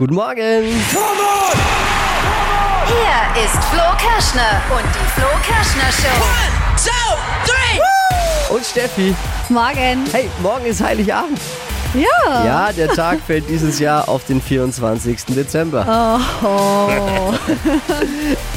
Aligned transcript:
Guten 0.00 0.14
Morgen. 0.14 0.36
Hier 0.36 0.72
ist 3.44 3.64
Flo 3.66 3.82
Kerschner 3.98 4.62
und 4.70 4.86
die 4.94 5.06
Flo 5.10 5.28
Kerschner 5.42 5.92
Show. 5.92 6.24
Und 8.54 8.64
Steffi. 8.64 9.14
Morgen. 9.50 10.06
Hey, 10.10 10.30
morgen 10.42 10.64
ist 10.64 10.82
Heiligabend. 10.82 11.38
Ja. 11.92 12.44
Ja, 12.46 12.72
der 12.72 12.88
Tag 12.88 13.18
fällt 13.20 13.46
dieses 13.50 13.78
Jahr 13.78 14.08
auf 14.08 14.24
den 14.24 14.40
24. 14.40 15.26
Dezember. 15.36 15.84
Oh. 16.42 17.34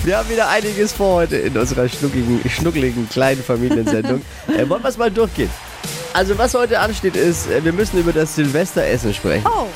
Wir 0.06 0.20
haben 0.20 0.30
wieder 0.30 0.48
einiges 0.48 0.94
vor 0.94 1.16
heute 1.16 1.36
in 1.36 1.58
unserer 1.58 1.90
schnuckligen, 1.90 2.40
schnuckligen 2.50 3.10
kleinen 3.10 3.44
Familiensendung. 3.44 4.22
äh, 4.48 4.70
wollen 4.70 4.82
wir 4.82 4.90
es 4.90 4.98
mal 4.98 5.12
durchgehen? 5.12 5.50
Also 6.14 6.38
was 6.38 6.54
heute 6.54 6.80
ansteht 6.80 7.18
ist, 7.18 7.52
äh, 7.52 7.66
wir 7.66 7.74
müssen 7.74 8.00
über 8.00 8.14
das 8.14 8.34
Silvesteressen 8.34 9.14
sprechen. 9.14 9.46
Oh. 9.46 9.68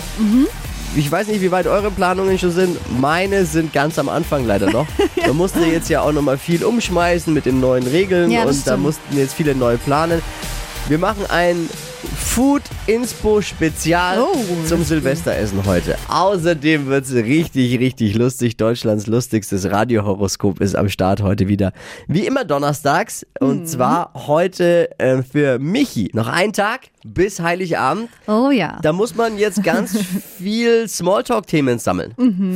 Ich 0.95 1.11
weiß 1.11 1.27
nicht, 1.27 1.41
wie 1.41 1.51
weit 1.51 1.67
eure 1.67 1.91
Planungen 1.91 2.39
schon 2.39 2.51
sind. 2.51 2.77
Meine 2.99 3.45
sind 3.45 3.71
ganz 3.73 3.99
am 3.99 4.09
Anfang 4.09 4.45
leider 4.45 4.69
noch. 4.71 4.87
Da 5.25 5.33
mussten 5.33 5.59
wir 5.59 5.67
jetzt 5.67 5.89
ja 5.89 6.01
auch 6.01 6.13
nochmal 6.13 6.37
viel 6.37 6.63
umschmeißen 6.63 7.33
mit 7.33 7.45
den 7.45 7.59
neuen 7.59 7.85
Regeln 7.85 8.31
Ja, 8.31 8.43
und 8.43 8.47
da 8.47 8.53
stimmt. 8.53 8.83
mussten 8.83 9.17
jetzt 9.17 9.33
viele 9.33 9.53
neu 9.55 9.75
planen. 9.77 10.21
Wir 10.87 10.97
machen 10.97 11.25
ein 11.27 11.69
Food 12.15 12.61
Inspo 12.87 13.41
Spezial 13.41 14.19
Oh, 14.21 14.37
zum 14.65 14.83
Silvesteressen 14.83 15.65
heute. 15.65 15.97
Außerdem 16.07 16.87
wird 16.87 17.05
es 17.05 17.13
richtig, 17.13 17.77
richtig 17.79 18.15
lustig. 18.15 18.55
Deutschlands 18.57 19.07
lustigstes 19.07 19.69
Radiohoroskop 19.69 20.61
ist 20.61 20.75
am 20.75 20.87
Start 20.89 21.21
heute 21.21 21.47
wieder. 21.47 21.73
Wie 22.07 22.25
immer 22.25 22.45
donnerstags. 22.45 23.25
Und 23.39 23.61
Mhm. 23.61 23.65
zwar 23.65 24.11
heute 24.27 24.89
äh, 24.99 25.21
für 25.21 25.59
Michi. 25.59 26.09
Noch 26.13 26.27
ein 26.27 26.53
Tag 26.53 26.87
bis 27.03 27.39
Heiligabend. 27.39 28.09
Oh 28.27 28.51
ja. 28.51 28.79
Da 28.81 28.93
muss 28.93 29.15
man 29.15 29.37
jetzt 29.37 29.63
ganz 29.63 29.97
viel 30.37 30.87
Smalltalk-Themen 30.87 31.77
sammeln 31.79 32.13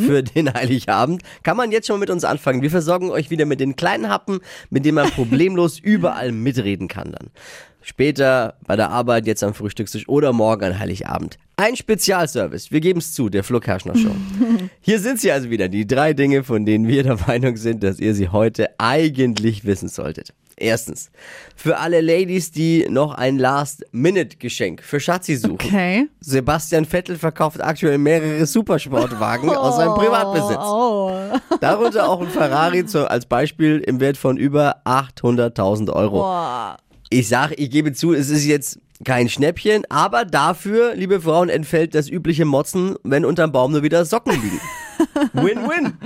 für 0.08 0.24
den 0.24 0.54
Heiligabend. 0.54 1.24
Kann 1.44 1.58
man 1.58 1.72
jetzt 1.72 1.88
schon 1.88 2.00
mit 2.00 2.10
uns 2.10 2.24
anfangen. 2.24 2.62
Wir 2.62 2.72
versorgen 2.72 3.10
euch 3.12 3.30
wieder 3.30 3.46
mit 3.46 3.60
den 3.60 3.76
kleinen 3.76 4.10
Happen, 4.10 4.40
mit 4.70 4.86
denen 4.86 4.96
man 4.96 5.10
problemlos 5.12 5.78
überall 5.80 6.32
mitreden 6.32 6.88
kann 6.88 7.12
dann. 7.12 7.30
Später 7.82 8.56
bei 8.66 8.76
der 8.76 8.90
Arbeit, 8.90 9.26
jetzt 9.26 9.44
am 9.44 9.54
Frühstückstisch 9.54 10.08
oder 10.08 10.34
morgen 10.34 10.66
an 10.66 10.80
Heiligabend. 10.80 11.38
Ein 11.58 11.76
Spezialservice, 11.76 12.72
wir 12.72 12.80
geben 12.80 13.00
es 13.00 13.14
zu, 13.14 13.30
der 13.30 13.44
Flo 13.44 13.60
Kerschner 13.60 13.96
Show. 13.96 14.16
Hier 14.82 15.00
sind 15.00 15.20
sie 15.20 15.32
also 15.32 15.50
wieder, 15.50 15.68
die 15.68 15.86
drei 15.86 16.14
Dinge, 16.14 16.44
von 16.44 16.66
denen 16.66 16.88
wir 16.88 17.04
der 17.04 17.18
Meinung 17.28 17.58
sind, 17.58 17.84
dass 17.84 18.00
ihr 18.00 18.16
sie 18.16 18.30
heute 18.30 18.70
eigentlich 18.80 19.66
wissen 19.66 19.90
solltet. 19.90 20.34
Erstens, 20.58 21.10
für 21.56 21.78
alle 21.78 22.02
Ladies, 22.02 22.52
die 22.52 22.88
noch 22.88 23.16
ein 23.16 23.40
Last-Minute-Geschenk 23.40 24.84
für 24.84 25.00
Schatzi 25.00 25.36
suchen. 25.36 25.54
Okay. 25.54 26.08
Sebastian 26.20 26.86
Vettel 26.86 27.18
verkauft 27.18 27.62
aktuell 27.64 27.98
mehrere 27.98 28.46
Supersportwagen 28.46 29.50
aus 29.56 29.78
seinem 29.78 29.96
Privatbesitz. 29.96 30.60
Oh. 30.62 31.12
Darunter 31.62 32.08
auch 32.08 32.22
ein 32.22 32.30
Ferrari 32.30 32.86
zu, 32.86 33.10
als 33.10 33.26
Beispiel 33.26 33.80
im 33.80 34.00
Wert 34.00 34.18
von 34.18 34.38
über 34.38 34.82
800.000 34.86 35.92
Euro. 35.92 36.20
Boah. 36.20 36.78
Ich 37.14 37.28
sage, 37.28 37.56
ich 37.56 37.70
gebe 37.70 37.92
zu, 37.92 38.14
es 38.14 38.30
ist 38.30 38.46
jetzt 38.46 38.80
kein 39.04 39.28
Schnäppchen, 39.28 39.84
aber 39.90 40.24
dafür, 40.24 40.96
liebe 40.96 41.20
Frauen, 41.20 41.50
entfällt 41.50 41.94
das 41.94 42.08
übliche 42.08 42.46
Motzen, 42.46 42.96
wenn 43.04 43.26
unterm 43.26 43.52
Baum 43.52 43.74
nur 43.74 43.84
wieder 43.84 44.06
Socken 44.06 44.32
liegen. 44.42 44.62
Win-win. 45.34 45.98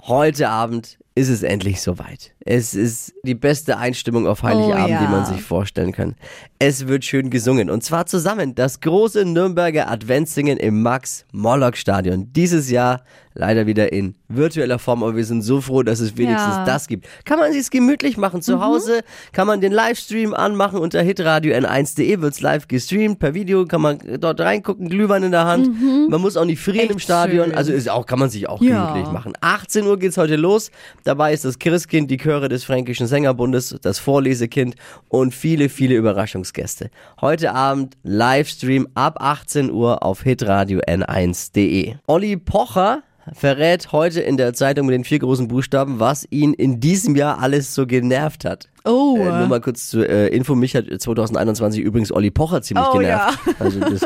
Heute 0.00 0.48
Abend 0.48 0.98
ist 1.18 1.28
es 1.30 1.42
endlich 1.42 1.80
soweit. 1.80 2.32
Es 2.40 2.74
ist 2.74 3.12
die 3.24 3.34
beste 3.34 3.78
Einstimmung 3.78 4.26
auf 4.28 4.42
Heiligabend, 4.44 4.84
Oh 4.86 4.88
ja. 4.90 5.00
die 5.00 5.08
man 5.10 5.24
sich 5.24 5.42
vorstellen 5.42 5.90
kann. 5.90 6.14
Es 6.58 6.86
wird 6.86 7.04
schön 7.04 7.30
gesungen 7.30 7.70
und 7.70 7.82
zwar 7.82 8.06
zusammen 8.06 8.54
das 8.54 8.80
große 8.80 9.24
Nürnberger 9.24 9.90
Adventssingen 9.90 10.58
im 10.58 10.82
Max-Morlock-Stadion. 10.82 12.32
Dieses 12.32 12.70
Jahr 12.70 13.02
leider 13.34 13.66
wieder 13.66 13.92
in 13.92 14.14
virtueller 14.28 14.78
Form, 14.78 15.02
aber 15.02 15.14
wir 15.16 15.24
sind 15.24 15.42
so 15.42 15.60
froh, 15.60 15.82
dass 15.82 16.00
es 16.00 16.16
wenigstens 16.16 16.54
Ja. 16.56 16.64
das 16.64 16.86
gibt. 16.88 17.06
Kann 17.26 17.38
man 17.38 17.52
sich's 17.52 17.68
gemütlich 17.70 18.16
machen 18.16 18.40
zu 18.40 18.60
Hause, 18.64 19.00
kann 19.32 19.46
man 19.46 19.60
den 19.60 19.72
Livestream 19.72 20.32
anmachen 20.32 20.78
unter 20.78 21.02
hitradio 21.02 21.54
n1.de 21.54 22.20
wird's 22.22 22.40
live 22.40 22.66
gestreamt 22.66 23.18
per 23.18 23.34
Video, 23.34 23.66
kann 23.66 23.82
man 23.82 23.98
dort 24.20 24.40
reingucken, 24.40 24.88
Glühwein 24.88 25.22
in 25.22 25.32
der 25.32 25.44
Hand. 25.44 25.68
Man 26.08 26.20
muss 26.22 26.38
auch 26.38 26.46
nicht 26.46 26.60
frieren 26.62 26.80
Echt 26.80 26.90
im 26.92 26.98
Stadion, 26.98 27.48
schön. 27.48 27.56
also 27.58 27.72
ist 27.72 27.90
auch 27.90 28.06
kann 28.06 28.18
man 28.18 28.30
sich 28.30 28.48
auch 28.48 28.62
Ja. 28.62 28.86
gemütlich 28.92 29.12
machen. 29.12 29.34
18 29.42 29.84
Uhr 29.86 29.98
geht's 29.98 30.16
heute 30.16 30.36
los. 30.36 30.70
Dabei 31.06 31.32
ist 31.32 31.44
das 31.44 31.60
Christkind, 31.60 32.10
die 32.10 32.16
Chöre 32.16 32.48
des 32.48 32.64
Fränkischen 32.64 33.06
Sängerbundes, 33.06 33.76
das 33.80 34.00
Vorlesekind 34.00 34.74
und 35.08 35.32
viele, 35.32 35.68
viele 35.68 35.94
Überraschungsgäste. 35.94 36.90
Heute 37.20 37.54
Abend 37.54 37.96
Livestream 38.02 38.88
ab 38.94 39.18
18 39.20 39.70
Uhr 39.70 40.02
auf 40.02 40.24
hitradio 40.24 40.80
n1.de. 40.80 41.94
Olli 42.08 42.36
Pocher 42.36 43.04
verrät 43.32 43.92
heute 43.92 44.20
in 44.20 44.36
der 44.36 44.52
Zeitung 44.52 44.86
mit 44.86 44.94
den 44.94 45.04
vier 45.04 45.20
großen 45.20 45.46
Buchstaben, 45.46 46.00
was 46.00 46.26
ihn 46.30 46.52
in 46.54 46.80
diesem 46.80 47.14
Jahr 47.14 47.40
alles 47.40 47.72
so 47.72 47.86
genervt 47.86 48.44
hat. 48.44 48.68
Oh. 48.84 49.16
Äh, 49.20 49.38
nur 49.38 49.46
mal 49.46 49.60
kurz 49.60 49.86
zur 49.86 50.08
äh, 50.10 50.26
Info, 50.34 50.56
mich 50.56 50.74
hat 50.74 50.86
2021 50.86 51.82
übrigens 51.82 52.10
Olli 52.10 52.32
Pocher 52.32 52.62
ziemlich 52.62 52.84
Oh, 52.84 52.98
genervt. 52.98 53.38
Also 53.60 53.78
das, 53.78 54.00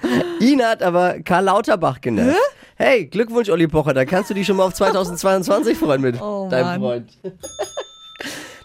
ihn 0.40 0.62
hat 0.62 0.82
aber 0.82 1.20
Karl 1.20 1.44
Lauterbach 1.44 2.00
genervt. 2.00 2.38
Hey, 2.78 3.06
Glückwunsch 3.06 3.48
Olli 3.48 3.66
Pocher, 3.66 3.94
da 3.94 4.04
kannst 4.04 4.28
du 4.30 4.34
dich 4.34 4.46
schon 4.46 4.56
mal 4.56 4.64
auf 4.64 4.74
2022 4.74 5.78
freuen 5.78 6.02
mit 6.02 6.20
Oh, 6.20 6.48
deinem 6.50 6.66
Mann. 6.66 6.80
Freund. 6.80 7.18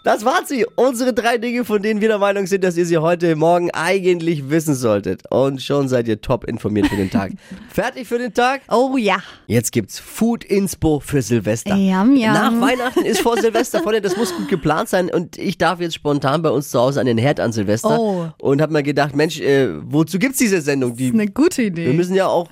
Das 0.04 0.24
waren 0.24 0.44
sie, 0.44 0.66
unsere 0.74 1.14
drei 1.14 1.38
Dinge, 1.38 1.64
von 1.64 1.80
denen 1.80 2.00
wir 2.00 2.08
der 2.08 2.18
Meinung 2.18 2.48
sind, 2.48 2.64
dass 2.64 2.76
ihr 2.76 2.84
sie 2.84 2.98
heute 2.98 3.36
Morgen 3.36 3.70
eigentlich 3.70 4.50
wissen 4.50 4.74
solltet. 4.74 5.22
Und 5.30 5.62
schon 5.62 5.88
seid 5.88 6.08
ihr 6.08 6.20
top 6.20 6.42
informiert 6.44 6.88
für 6.88 6.96
den 6.96 7.08
Tag. 7.08 7.30
Fertig 7.72 8.08
für 8.08 8.18
den 8.18 8.34
Tag? 8.34 8.62
Oh 8.68 8.96
ja. 8.96 9.18
Jetzt 9.46 9.70
gibt's 9.70 10.00
Food 10.00 10.42
Inspo 10.42 10.98
für 10.98 11.22
Silvester. 11.22 11.76
Yum, 11.76 12.16
yum. 12.16 12.32
Nach 12.32 12.60
Weihnachten 12.60 13.04
ist 13.04 13.20
vor 13.20 13.40
Silvester, 13.40 13.80
Freunde, 13.80 14.00
das 14.00 14.16
muss 14.16 14.34
gut 14.36 14.48
geplant 14.48 14.88
sein. 14.88 15.08
Und 15.08 15.38
ich 15.38 15.56
darf 15.56 15.80
jetzt 15.80 15.94
spontan 15.94 16.42
bei 16.42 16.50
uns 16.50 16.70
zu 16.70 16.80
Hause 16.80 16.98
an 17.00 17.06
den 17.06 17.16
Herd 17.18 17.38
an 17.38 17.52
Silvester. 17.52 17.96
Oh. 17.98 18.26
Und 18.38 18.60
hab 18.60 18.72
mir 18.72 18.82
gedacht, 18.82 19.14
Mensch, 19.14 19.40
äh, 19.40 19.68
wozu 19.84 20.18
gibt's 20.18 20.38
diese 20.38 20.60
Sendung? 20.60 20.96
Die, 20.96 21.06
Ist 21.08 21.14
eine 21.14 21.28
gute 21.28 21.62
Idee. 21.62 21.86
wir 21.86 21.92
müssen 21.94 22.16
ja 22.16 22.26
auch. 22.26 22.48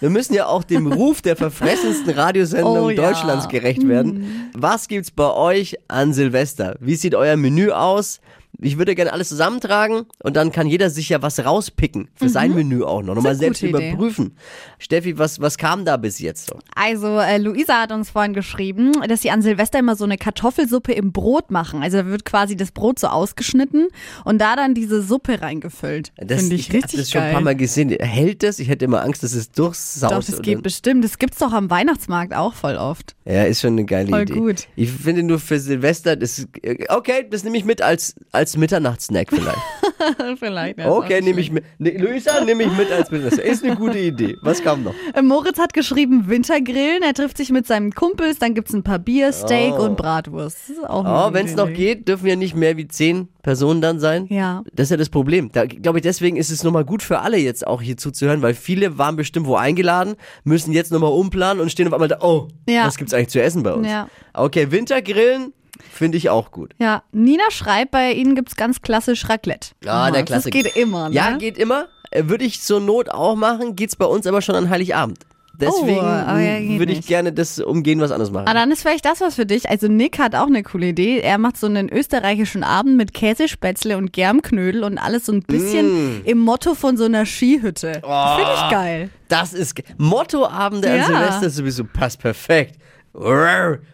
Wir 0.00 0.10
müssen 0.10 0.34
ja 0.34 0.46
auch 0.46 0.62
dem 0.64 0.92
Ruf 0.92 1.22
der 1.22 1.36
verfressensten 1.36 2.10
Radiosendung 2.12 2.78
Oh 2.84 2.90
ja. 2.90 2.96
Deutschlands 3.02 3.48
gerecht 3.48 3.86
werden. 3.88 4.50
Was 4.54 4.88
gibt's 4.88 5.10
bei 5.10 5.30
euch 5.32 5.76
an 5.88 6.12
Silvester? 6.12 6.76
Wie 6.80 6.96
sieht 6.96 7.14
euer 7.14 7.36
Menü 7.36 7.70
aus? 7.70 8.20
Ich 8.60 8.78
würde 8.78 8.94
gerne 8.94 9.12
alles 9.12 9.28
zusammentragen 9.28 10.06
und 10.22 10.36
dann 10.36 10.52
kann 10.52 10.66
jeder 10.66 10.90
sich 10.90 11.08
ja 11.08 11.20
was 11.22 11.44
rauspicken 11.44 12.08
für 12.14 12.28
sein 12.28 12.54
Menü 12.54 12.82
auch 12.84 13.02
noch. 13.02 13.14
Nochmal 13.14 13.34
selbst 13.34 13.62
Idee. 13.62 13.90
überprüfen. 13.90 14.36
Steffi, 14.78 15.18
was, 15.18 15.40
was 15.40 15.58
kam 15.58 15.84
da 15.84 15.96
bis 15.96 16.18
jetzt 16.18 16.48
so? 16.48 16.58
Also, 16.74 17.18
äh, 17.18 17.38
Luisa 17.38 17.80
hat 17.82 17.92
uns 17.92 18.10
vorhin 18.10 18.32
geschrieben, 18.32 18.92
dass 19.08 19.22
sie 19.22 19.30
an 19.30 19.42
Silvester 19.42 19.78
immer 19.78 19.96
so 19.96 20.04
eine 20.04 20.16
Kartoffelsuppe 20.16 20.92
im 20.92 21.12
Brot 21.12 21.50
machen. 21.50 21.82
Also, 21.82 21.98
da 21.98 22.06
wird 22.06 22.24
quasi 22.24 22.56
das 22.56 22.72
Brot 22.72 22.98
so 22.98 23.08
ausgeschnitten 23.08 23.88
und 24.24 24.38
da 24.40 24.56
dann 24.56 24.74
diese 24.74 25.02
Suppe 25.02 25.40
reingefüllt. 25.42 26.12
Das, 26.16 26.40
Finde 26.40 26.54
ich 26.54 26.62
ich 26.62 26.68
habe 26.68 26.78
richtig 26.78 27.00
das 27.00 27.10
schon 27.10 27.20
ein 27.20 27.26
geil. 27.26 27.32
paar 27.34 27.42
Mal 27.42 27.56
gesehen. 27.56 27.90
Hält 27.90 28.42
das? 28.42 28.58
Ich 28.58 28.68
hätte 28.68 28.84
immer 28.84 29.02
Angst, 29.02 29.22
dass 29.22 29.34
es 29.34 29.50
durchsaust. 29.50 30.12
Doch, 30.12 30.24
das 30.24 30.42
geht 30.42 30.62
bestimmt. 30.62 31.04
Das 31.04 31.18
gibt's 31.18 31.38
doch 31.38 31.52
am 31.52 31.68
Weihnachtsmarkt 31.70 32.34
auch 32.34 32.54
voll 32.54 32.76
oft. 32.76 33.14
Ja, 33.24 33.44
ist 33.44 33.60
schon 33.60 33.72
eine 33.72 33.84
geile 33.84 34.08
Voll 34.08 34.22
Idee. 34.22 34.34
gut. 34.34 34.68
Ich 34.76 34.90
finde 34.90 35.22
nur 35.22 35.38
für 35.38 35.58
Silvester, 35.58 36.16
das 36.16 36.46
okay, 36.88 37.26
das 37.28 37.44
nehme 37.44 37.58
ich 37.58 37.64
mit 37.64 37.82
als, 37.82 38.14
als 38.32 38.45
Mitternachtssnack 38.56 39.28
vielleicht. 39.30 39.58
Vielleicht. 40.38 40.78
Okay, 40.84 41.20
nehme 41.22 41.40
ich 41.40 41.50
mit. 41.50 41.64
Ne, 41.78 41.90
Luisa, 41.96 42.44
nehme 42.44 42.64
ich 42.64 42.76
mit 42.76 42.92
als 42.92 43.10
Mitternachtssnack. 43.10 43.46
Ist 43.46 43.64
eine 43.64 43.76
gute 43.76 43.98
Idee. 43.98 44.36
Was 44.42 44.62
kam 44.62 44.82
noch? 44.84 44.94
Äh, 45.14 45.22
Moritz 45.22 45.58
hat 45.58 45.72
geschrieben 45.72 46.28
Wintergrillen. 46.28 47.02
Er 47.02 47.14
trifft 47.14 47.38
sich 47.38 47.50
mit 47.50 47.66
seinen 47.66 47.92
Kumpels. 47.92 48.38
Dann 48.38 48.54
gibt's 48.54 48.72
ein 48.74 48.82
paar 48.82 48.98
Bier, 48.98 49.32
Steak 49.32 49.72
Oh. 49.78 49.84
und 49.84 49.96
Bratwurst. 49.96 50.56
Das 50.68 50.76
ist 50.76 50.84
auch 50.88 51.04
Oh, 51.30 51.32
wenn 51.32 51.46
es 51.46 51.56
noch 51.56 51.72
geht, 51.72 52.06
dürfen 52.08 52.26
ja 52.26 52.36
nicht 52.36 52.54
mehr 52.54 52.76
wie 52.76 52.86
zehn 52.86 53.28
Personen 53.42 53.80
dann 53.80 53.98
sein. 53.98 54.26
Ja. 54.28 54.62
Das 54.74 54.84
ist 54.84 54.90
ja 54.90 54.96
das 54.98 55.08
Problem. 55.08 55.50
Da 55.52 55.66
glaube 55.66 55.98
ich, 55.98 56.02
deswegen 56.02 56.36
ist 56.36 56.50
es 56.50 56.62
nochmal 56.62 56.84
gut 56.84 57.02
für 57.02 57.20
alle 57.20 57.38
jetzt 57.38 57.66
auch 57.66 57.80
hier 57.80 57.96
zuzuhören, 57.96 58.42
weil 58.42 58.54
viele 58.54 58.98
waren 58.98 59.16
bestimmt 59.16 59.46
wo 59.46 59.56
eingeladen, 59.56 60.14
müssen 60.44 60.72
jetzt 60.72 60.92
nochmal 60.92 61.12
umplanen 61.12 61.60
und 61.62 61.70
stehen 61.72 61.86
auf 61.88 61.94
einmal 61.94 62.08
da, 62.08 62.18
oh, 62.20 62.48
Ja. 62.68 62.86
was 62.86 62.96
gibt's 62.98 63.14
eigentlich 63.14 63.28
zu 63.28 63.42
essen 63.42 63.62
bei 63.62 63.72
uns? 63.72 63.88
Ja. 63.88 64.08
Okay, 64.34 64.70
Wintergrillen 64.70 65.52
finde 65.92 66.18
ich 66.18 66.30
auch 66.30 66.50
gut. 66.50 66.74
Ja, 66.78 67.02
Nina 67.12 67.44
schreibt, 67.50 67.90
bei 67.90 68.12
ihnen 68.12 68.34
gibt's 68.34 68.56
ganz 68.56 68.82
klassisch 68.82 69.28
Raclette. 69.28 69.70
Ah, 69.86 70.10
der 70.10 70.22
Das 70.22 70.44
Klassiker. 70.44 70.62
geht 70.62 70.76
immer, 70.76 71.08
ne? 71.08 71.14
Ja, 71.14 71.36
geht 71.36 71.58
immer. 71.58 71.86
Äh, 72.10 72.24
Würde 72.28 72.44
ich 72.44 72.60
zur 72.60 72.80
Not 72.80 73.08
auch 73.10 73.34
machen, 73.36 73.76
geht's 73.76 73.96
bei 73.96 74.06
uns 74.06 74.26
aber 74.26 74.40
schon 74.42 74.54
an 74.54 74.70
Heiligabend. 74.70 75.18
Deswegen 75.58 76.00
Oh, 76.00 76.02
aber 76.02 76.38
ja, 76.40 76.58
geht 76.60 76.78
würde 76.78 76.92
ich 76.92 76.98
nicht. 76.98 77.08
gerne 77.08 77.32
das 77.32 77.58
umgehen, 77.58 77.98
was 77.98 78.10
anderes 78.10 78.30
machen. 78.30 78.46
Ah, 78.46 78.52
dann 78.52 78.70
ist 78.70 78.82
vielleicht 78.82 79.06
das 79.06 79.22
was 79.22 79.36
für 79.36 79.46
dich. 79.46 79.70
Also 79.70 79.88
Nick 79.88 80.18
hat 80.18 80.34
auch 80.34 80.48
eine 80.48 80.62
coole 80.62 80.88
Idee. 80.88 81.20
Er 81.20 81.38
macht 81.38 81.56
so 81.56 81.66
einen 81.66 81.88
österreichischen 81.90 82.62
Abend 82.62 82.98
mit 82.98 83.14
Käsespätzle 83.14 83.96
und 83.96 84.12
Germknödel 84.12 84.84
und 84.84 84.98
alles 84.98 85.24
so 85.24 85.32
ein 85.32 85.40
bisschen 85.40 86.18
Mm. 86.18 86.22
im 86.26 86.38
Motto 86.40 86.74
von 86.74 86.98
so 86.98 87.04
einer 87.04 87.24
Skihütte. 87.24 87.92
Finde 87.92 88.52
ich 88.54 88.70
geil. 88.70 89.08
Das 89.28 89.54
ist 89.54 89.80
Mottoabende 89.96 90.90
an 90.90 90.96
Ja. 90.98 91.04
Silvester 91.06 91.48
sowieso 91.50 91.84
passt 91.84 92.20
perfekt. 92.20 92.76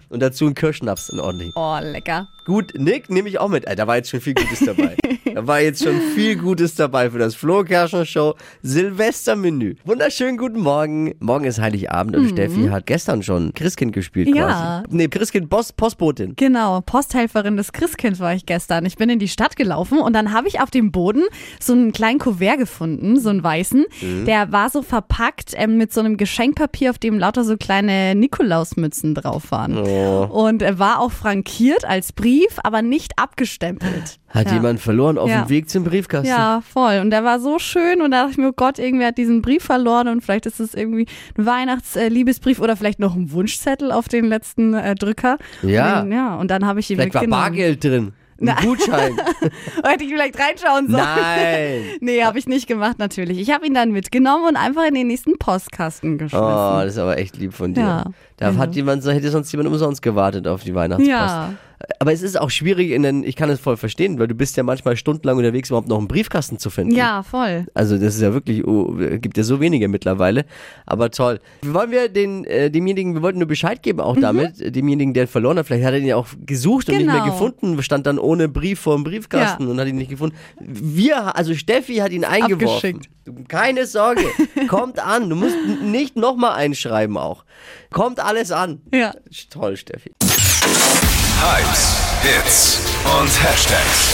Und 0.08 0.20
dazu 0.20 0.46
ein 0.46 0.54
Kirschnaps 0.54 1.08
in 1.08 1.20
ordentlich. 1.20 1.52
Oh, 1.54 1.78
lecker. 1.80 2.28
Gut, 2.44 2.72
Nick 2.76 3.08
nehme 3.08 3.28
ich 3.28 3.38
auch 3.38 3.48
mit. 3.48 3.66
Da 3.66 3.86
war 3.86 3.96
jetzt 3.96 4.10
schon 4.10 4.20
viel 4.20 4.34
Gutes 4.34 4.60
dabei. 4.60 4.96
Da 5.34 5.46
war 5.46 5.60
jetzt 5.60 5.82
schon 5.82 6.00
viel 6.14 6.36
Gutes 6.36 6.74
dabei 6.74 7.10
für 7.10 7.18
das 7.18 7.34
Flo 7.34 7.64
Kerschner 7.64 8.04
Show 8.04 8.34
Silvestermenü. 8.62 9.76
Wunderschönen 9.84 10.36
guten 10.36 10.60
Morgen. 10.60 11.14
Morgen 11.20 11.44
ist 11.44 11.60
Heiligabend 11.60 12.16
und 12.16 12.28
Steffi 12.28 12.66
hat 12.68 12.86
gestern 12.86 13.22
schon 13.22 13.54
Christkind 13.54 13.92
gespielt 13.92 14.28
Mhm. 14.28 14.34
Ja. 14.36 14.82
quasi. 14.82 14.96
Nee, 14.96 15.08
Christkind 15.08 15.48
Post, 15.48 15.76
Postbotin. 15.76 16.34
Genau, 16.36 16.80
Posthelferin 16.82 17.56
des 17.56 17.72
Christkinds 17.72 18.20
war 18.20 18.34
ich 18.34 18.44
gestern. 18.46 18.84
Ich 18.84 18.96
bin 18.96 19.08
in 19.08 19.18
die 19.18 19.28
Stadt 19.28 19.56
gelaufen 19.56 19.98
und 20.00 20.12
dann 20.12 20.32
habe 20.32 20.48
ich 20.48 20.60
auf 20.60 20.70
dem 20.70 20.92
Boden 20.92 21.22
so 21.60 21.72
einen 21.72 21.92
kleinen 21.92 22.18
Kuvert 22.18 22.58
gefunden, 22.58 23.18
so 23.18 23.30
einen 23.30 23.42
weißen. 23.42 23.86
Mhm. 24.02 24.24
Der 24.26 24.52
war 24.52 24.68
so 24.68 24.82
verpackt 24.82 25.52
ähm, 25.54 25.78
mit 25.78 25.92
so 25.92 26.00
einem 26.00 26.16
Geschenkpapier, 26.16 26.90
auf 26.90 26.98
dem 26.98 27.18
lauter 27.18 27.44
so 27.44 27.56
kleine 27.56 28.14
Nikolausmützen 28.14 29.14
drauf 29.14 29.50
waren. 29.50 29.78
Oh. 29.78 30.24
Und 30.30 30.60
er 30.62 30.78
war 30.78 31.00
auch 31.00 31.12
frankiert 31.12 31.84
als 31.84 32.12
Brief, 32.12 32.58
aber 32.62 32.82
nicht 32.82 33.12
abgestempelt. 33.16 34.18
Hat 34.32 34.46
ja. 34.46 34.54
jemand 34.54 34.80
verloren 34.80 35.18
auf 35.18 35.28
Ja. 35.28 35.42
dem 35.42 35.50
Weg 35.50 35.68
zum 35.68 35.84
Briefkasten? 35.84 36.26
Ja, 36.26 36.62
voll. 36.62 36.98
Und 37.00 37.10
der 37.10 37.22
war 37.22 37.38
so 37.38 37.58
schön 37.58 38.00
und 38.00 38.12
da 38.12 38.22
dachte 38.22 38.32
ich 38.32 38.38
mir, 38.38 38.48
oh 38.48 38.54
Gott, 38.56 38.78
irgendwer 38.78 39.08
hat 39.08 39.18
diesen 39.18 39.42
Brief 39.42 39.62
verloren 39.62 40.08
und 40.08 40.22
vielleicht 40.22 40.46
ist 40.46 40.58
es 40.58 40.74
irgendwie 40.74 41.06
ein 41.36 41.44
Weihnachts-Liebesbrief 41.44 42.58
oder 42.58 42.76
vielleicht 42.76 42.98
noch 42.98 43.14
ein 43.14 43.30
Wunschzettel 43.32 43.92
auf 43.92 44.08
den 44.08 44.24
letzten 44.24 44.72
äh, 44.74 44.94
Drücker. 44.94 45.36
Ja. 45.62 46.00
Und 46.00 46.10
den, 46.10 46.12
ja, 46.16 46.34
und 46.36 46.50
dann 46.50 46.66
habe 46.66 46.80
ich 46.80 46.90
ihn 46.90 46.96
Vielleicht 46.96 47.14
war. 47.14 47.26
Bargeld 47.26 47.84
drin. 47.84 48.12
Ein. 48.40 48.56
Gutschein. 48.66 49.16
Hätte 49.84 50.02
ich 50.04 50.10
vielleicht 50.10 50.36
reinschauen 50.38 50.90
sollen. 50.90 51.04
Nein. 51.04 51.82
Nee, 52.00 52.24
habe 52.24 52.38
ich 52.38 52.46
nicht 52.48 52.66
gemacht, 52.66 52.98
natürlich. 52.98 53.38
Ich 53.38 53.50
habe 53.52 53.66
ihn 53.66 53.74
dann 53.74 53.92
mitgenommen 53.92 54.44
und 54.48 54.56
einfach 54.56 54.84
in 54.88 54.94
den 54.94 55.06
nächsten 55.06 55.38
Postkasten 55.38 56.18
geschmissen. 56.18 56.44
Oh, 56.44 56.80
das 56.82 56.94
ist 56.94 56.98
aber 56.98 57.18
echt 57.18 57.36
lieb 57.36 57.54
von 57.54 57.74
dir. 57.74 57.80
Ja. 57.82 58.04
Da 58.42 58.48
Also. 58.48 58.58
hat 58.60 58.74
jemand, 58.76 59.04
hätte 59.04 59.30
sonst 59.30 59.50
jemand 59.52 59.68
umsonst 59.70 60.02
gewartet 60.02 60.46
auf 60.46 60.62
die 60.64 60.74
Weihnachtspost. 60.74 61.08
Ja. 61.10 61.54
Aber 61.98 62.12
es 62.12 62.22
ist 62.22 62.40
auch 62.40 62.50
schwierig, 62.50 62.92
in 62.92 63.02
den, 63.02 63.24
ich 63.24 63.34
kann 63.34 63.50
es 63.50 63.58
voll 63.58 63.76
verstehen, 63.76 64.20
weil 64.20 64.28
du 64.28 64.36
bist 64.36 64.56
ja 64.56 64.62
manchmal 64.62 64.96
stundenlang 64.96 65.36
unterwegs, 65.38 65.68
überhaupt 65.70 65.88
noch 65.88 65.98
einen 65.98 66.06
Briefkasten 66.06 66.56
zu 66.60 66.70
finden. 66.70 66.94
ja, 66.94 67.24
voll. 67.24 67.66
Also 67.74 67.98
das 67.98 68.14
ist 68.14 68.20
ja 68.22 68.32
wirklich, 68.32 68.64
oh, 68.64 68.94
gibt 69.20 69.36
ja 69.36 69.42
so 69.42 69.58
wenige 69.60 69.88
mittlerweile. 69.88 70.44
Aber 70.86 71.10
toll. 71.10 71.40
Wollen 71.62 71.90
wir 71.90 72.08
den, 72.08 72.44
äh, 72.44 72.70
demjenigen, 72.70 73.14
wir 73.14 73.22
wollten 73.22 73.40
nur 73.40 73.48
Bescheid 73.48 73.82
geben 73.82 73.98
auch 73.98 74.16
damit, 74.16 74.60
äh, 74.60 74.70
demjenigen, 74.70 75.12
der 75.12 75.26
verloren 75.26 75.58
hat, 75.58 75.66
vielleicht 75.66 75.84
hat 75.84 75.92
er 75.94 75.98
ihn 75.98 76.06
ja 76.06 76.14
auch 76.16 76.28
gesucht 76.46 76.88
und 76.88 76.96
nicht 76.98 77.06
mehr 77.06 77.16
Mhm. 77.16 77.18
Genau. 77.24 77.32
gefunden, 77.32 77.82
stand 77.82 78.06
dann 78.06 78.20
ohne 78.20 78.48
Brief 78.48 78.78
vor 78.78 78.94
dem 78.94 79.02
Briefkasten 79.02 79.64
Ja. 79.64 79.68
und 79.70 79.80
hat 79.80 79.88
ihn 79.88 79.96
nicht 79.96 80.10
gefunden. 80.10 80.36
Wir, 80.60 81.36
also 81.36 81.52
Steffi 81.54 81.96
hat 81.96 82.12
ihn 82.12 82.24
eingeworfen. 82.24 83.00
Abgeschickt. 83.00 83.08
Keine 83.48 83.86
Sorge, 83.86 84.22
kommt 84.68 84.98
an. 85.04 85.28
Du 85.30 85.34
musst 85.36 85.56
nicht 85.84 86.14
nochmal 86.16 86.52
einschreiben 86.52 87.16
auch. 87.16 87.44
Kommt 87.92 88.20
alles 88.20 88.50
an. 88.50 88.80
Ja. 88.92 89.12
Toll, 89.50 89.76
Steffi. 89.76 90.12
Hypes, 91.40 91.96
Hits 92.22 92.78
und 93.04 93.28
Hashtags. 93.42 94.12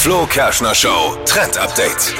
Flo 0.00 0.26
Kerschner 0.26 0.74
Show 0.74 1.16
Trend 1.26 1.58
Update. 1.58 2.14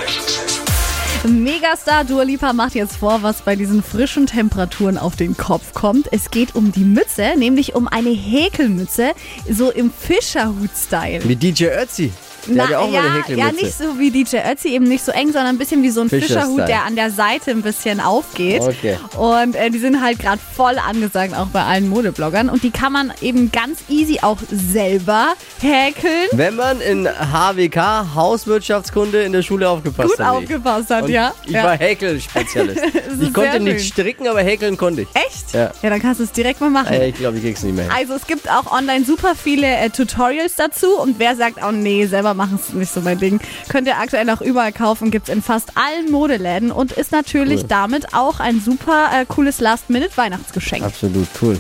Megastar 1.25 2.05
Dua 2.05 2.23
Lipa 2.23 2.53
macht 2.53 2.75
jetzt 2.75 2.97
vor, 2.97 3.23
was 3.23 3.43
bei 3.43 3.57
diesen 3.57 3.83
frischen 3.83 4.27
Temperaturen 4.27 4.99
auf 4.99 5.17
den 5.17 5.37
Kopf 5.37 5.75
kommt. 5.75 6.13
Es 6.13 6.31
geht 6.31 6.55
um 6.55 6.71
die 6.73 6.85
Mütze, 6.85 7.35
nämlich 7.37 7.75
um 7.75 7.89
eine 7.89 8.11
Häkelmütze, 8.11 9.13
so 9.51 9.71
im 9.71 9.91
Fischerhut-Style. 9.93 11.29
Wie 11.29 11.37
DJ 11.37 11.67
Ötzi. 11.67 12.13
Hat 12.59 12.71
ja 12.71 12.79
auch 12.79 12.93
ja, 12.93 13.25
ja, 13.29 13.53
nicht 13.53 13.77
so 13.77 13.99
wie 13.99 14.11
DJ 14.11 14.39
Ötzi, 14.51 14.69
eben 14.69 14.85
nicht 14.85 15.05
so 15.05 15.13
eng, 15.13 15.27
sondern 15.27 15.49
ein 15.49 15.59
bisschen 15.59 15.83
wie 15.83 15.91
so 15.91 16.01
ein 16.01 16.09
Fischer-Style. 16.09 16.41
Fischerhut, 16.41 16.69
der 16.69 16.85
an 16.85 16.97
der 16.97 17.11
Seite 17.11 17.51
ein 17.51 17.63
bisschen 17.63 18.01
aufgeht. 18.01 18.63
Okay. 18.63 18.97
Und 19.17 19.55
äh, 19.55 19.71
die 19.71 19.79
sind 19.79 20.03
halt 20.03 20.19
gerade 20.19 20.41
voll 20.57 20.79
angesagt, 20.79 21.35
auch 21.35 21.49
bei 21.49 21.63
allen 21.63 21.89
Modebloggern. 21.89 22.49
Und 22.49 22.63
die 22.63 22.71
kann 22.71 22.93
man 22.93 23.13
eben 23.21 23.51
ganz 23.53 23.81
easy 23.89 24.21
auch 24.23 24.39
selber 24.51 25.35
häkeln. 25.61 26.29
Wenn 26.33 26.57
man 26.57 26.81
in 26.81 27.07
HWK 27.09 28.15
Hauswirtschaftskunde 28.15 29.23
in 29.23 29.33
der 29.33 29.43
Schule 29.43 29.69
aufgepasst 29.69 30.11
Gut 30.11 30.19
hat. 30.21 30.35
ich. 30.35 30.45
aufgepasst 30.45 30.91
hat, 30.91 31.09
ja. 31.09 31.35
Ich 31.45 31.53
ja. 31.53 31.65
war 31.65 31.77
Häkelspezialist. 31.77 32.79
ist 32.95 33.23
ich 33.23 33.33
konnte 33.33 33.61
nicht 33.61 33.87
stricken, 33.87 34.29
aber 34.29 34.43
häkeln 34.43 34.77
konnte 34.77 35.03
ich. 35.03 35.09
Echt? 35.15 35.53
Ja. 35.53 35.71
ja, 35.83 35.91
dann 35.91 36.01
kannst 36.01 36.21
du 36.21 36.25
es 36.25 36.33
direkt 36.33 36.61
mal 36.61 36.71
machen. 36.71 36.93
Äh, 36.93 37.09
Ich 37.09 37.17
glaube, 37.17 37.37
ich 37.37 37.43
krieg's 37.43 37.63
nicht 37.63 37.75
mehr 37.75 37.85
hin. 37.85 37.93
Also 37.95 38.15
es 38.15 38.27
gibt 38.27 38.51
auch 38.51 38.71
online 38.71 39.05
super 39.05 39.35
viele 39.35 39.67
äh, 39.67 39.91
Tutorials 39.91 40.57
dazu 40.57 40.99
und 40.99 41.19
wer 41.19 41.37
sagt, 41.37 41.59
oh 41.67 41.73
nee, 41.73 42.07
selber 42.07 42.28
machen 42.35 42.59
ist 42.59 42.75
nicht 42.75 42.93
so 42.93 43.01
mein 43.01 43.19
Ding, 43.19 43.41
könnt 43.69 43.87
ihr 43.87 43.99
aktuell 43.99 44.29
auch 44.31 44.41
überall 44.41 44.73
kaufen, 44.73 45.11
gibt's 45.11 45.29
in 45.29 45.43
fast 45.43 45.73
allen 45.77 46.11
Modeläden 46.11 46.71
und 46.73 46.93
ist 46.93 47.13
natürlich 47.13 47.61
Cool. 47.63 47.69
damit 47.69 48.15
auch 48.15 48.41
ein 48.41 48.61
super 48.61 49.09
äh, 49.13 49.25
cooles 49.27 49.61
Last-Minute-Weihnachtsgeschenk. 49.61 50.85
Absolut 50.85 51.29
cool. 51.43 51.59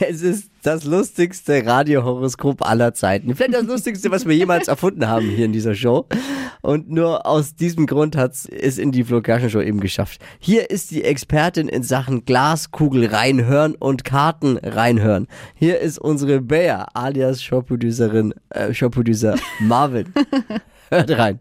Es 0.00 0.22
ist 0.22 0.48
das 0.64 0.84
lustigste 0.84 1.64
Radiohoroskop 1.64 2.66
aller 2.66 2.94
Zeiten. 2.94 3.34
Vielleicht 3.34 3.54
das 3.54 3.64
lustigste, 3.64 4.10
was 4.10 4.26
wir 4.26 4.34
jemals 4.34 4.68
erfunden 4.68 5.06
haben 5.06 5.28
hier 5.28 5.44
in 5.44 5.52
dieser 5.52 5.74
Show. 5.74 6.06
Und 6.62 6.90
nur 6.90 7.26
aus 7.26 7.54
diesem 7.54 7.86
Grund 7.86 8.16
hat 8.16 8.32
es 8.32 8.78
in 8.78 8.90
die 8.90 9.04
Flo 9.04 9.22
Show 9.48 9.60
eben 9.60 9.80
geschafft. 9.80 10.20
Hier 10.38 10.70
ist 10.70 10.90
die 10.90 11.04
Expertin 11.04 11.68
in 11.68 11.82
Sachen 11.82 12.24
Glaskugel 12.24 13.06
reinhören 13.06 13.74
und 13.74 14.04
Karten 14.04 14.56
reinhören. 14.56 15.28
Hier 15.54 15.80
ist 15.80 15.98
unsere 15.98 16.40
Bea, 16.40 16.86
alias 16.94 17.42
Showproducerin, 17.42 18.34
äh, 18.50 18.72
Showproducer 18.72 19.36
Marvin. 19.60 20.12
Hört 20.90 21.10
rein. 21.10 21.40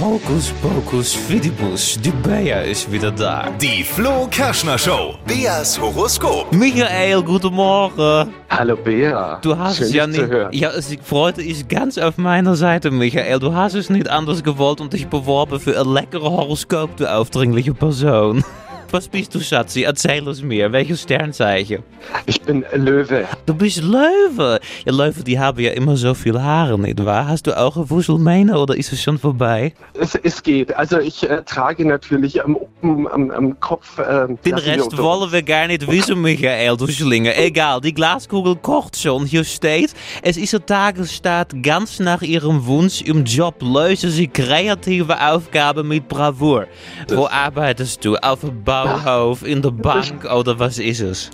Hokus 0.00 0.50
pokus 0.62 1.12
fidibus, 1.14 1.98
die 2.00 2.10
Bea 2.10 2.62
ist 2.62 2.90
wieder 2.90 3.10
da. 3.10 3.50
Die 3.60 3.84
Flo 3.84 4.26
Kerschner 4.30 4.78
Show. 4.78 5.16
Beas 5.26 5.78
Horoskop. 5.78 6.50
Michael, 6.52 7.22
guten 7.22 7.52
Morgen. 7.52 8.32
Hallo 8.48 8.76
Bea. 8.76 9.38
Du 9.42 9.58
hast 9.58 9.76
Schön, 9.76 9.86
es 9.88 9.92
ja 9.92 10.06
dich 10.06 10.16
zu 10.16 10.22
nicht. 10.22 10.30
hören. 10.32 10.52
Ja, 10.52 10.70
es 10.70 10.96
Freude 11.02 11.42
ist 11.44 11.68
ganz 11.68 11.98
auf 11.98 12.16
meiner 12.16 12.56
Seite, 12.56 12.90
Michael. 12.90 13.40
Du 13.40 13.54
hast 13.54 13.74
es 13.74 13.90
nicht 13.90 14.08
anders 14.08 14.42
gewollt 14.42 14.80
und 14.80 14.94
dich 14.94 15.06
beworben 15.06 15.60
für 15.60 15.78
ein 15.78 15.92
leckere 15.92 16.30
Horoskop, 16.30 16.96
du 16.96 17.12
aufdringliche 17.12 17.74
Person. 17.74 18.42
Was 18.92 19.06
bist 19.06 19.32
du, 19.34 19.40
Schatzi? 19.40 19.82
Erzähl 19.84 20.26
es 20.26 20.42
mir. 20.42 20.72
Welches 20.72 21.02
Sternzeichen? 21.02 21.84
Ich 22.26 22.40
bin 22.42 22.64
Löwe. 22.74 23.24
Du 23.46 23.54
bist 23.54 23.82
Löwe. 23.82 24.58
Ja, 24.84 24.92
Löwe, 24.92 25.22
die 25.22 25.38
haben 25.38 25.60
ja 25.60 25.70
immer 25.72 25.96
so 25.96 26.12
viel 26.12 26.40
Haare, 26.40 26.76
nicht 26.76 27.04
wahr? 27.04 27.28
Hast 27.28 27.46
du 27.46 27.56
auch 27.56 27.76
eine 27.76 27.88
Wuselmähne 27.88 28.58
oder 28.58 28.76
ist 28.76 28.92
es 28.92 29.00
schon 29.00 29.16
vorbei? 29.16 29.74
Es, 29.94 30.16
es 30.16 30.42
geht. 30.42 30.74
Also 30.74 30.98
ich 30.98 31.28
äh, 31.28 31.42
trage 31.44 31.86
natürlich 31.86 32.42
am, 32.44 32.56
oben 32.56 33.06
am, 33.08 33.30
am 33.30 33.60
Kopf. 33.60 33.98
Äh, 33.98 34.26
Den 34.44 34.54
Rest 34.54 34.96
wollen 34.98 35.30
wir 35.30 35.42
gar 35.42 35.68
nicht 35.68 35.86
wissen, 35.86 36.20
Michael, 36.20 36.76
du 36.76 36.88
Schlinger. 36.88 37.36
Egal, 37.38 37.80
die 37.80 37.94
Glaskugel 37.94 38.56
kocht 38.56 38.96
schon. 38.96 39.24
Hier 39.24 39.44
steht, 39.44 39.94
es 40.22 40.36
ist 40.36 40.54
ein 40.54 40.66
Tagesstart 40.66 41.62
ganz 41.62 42.00
nach 42.00 42.22
ihrem 42.22 42.66
Wunsch 42.66 43.02
im 43.02 43.24
Job. 43.24 43.62
Lösen 43.62 44.10
Sie 44.10 44.26
kreative 44.26 45.16
Aufgaben 45.20 45.86
mit 45.86 46.08
Bravour. 46.08 46.66
Wo 47.08 47.28
arbeitest 47.28 48.04
du? 48.04 48.16
Auf 48.16 48.40
dem 48.40 48.64
Bauhof, 48.84 49.42
in 49.42 49.62
der 49.62 49.70
Bank 49.70 50.24
oder 50.24 50.58
was 50.58 50.78
ist 50.78 51.00
es? 51.00 51.30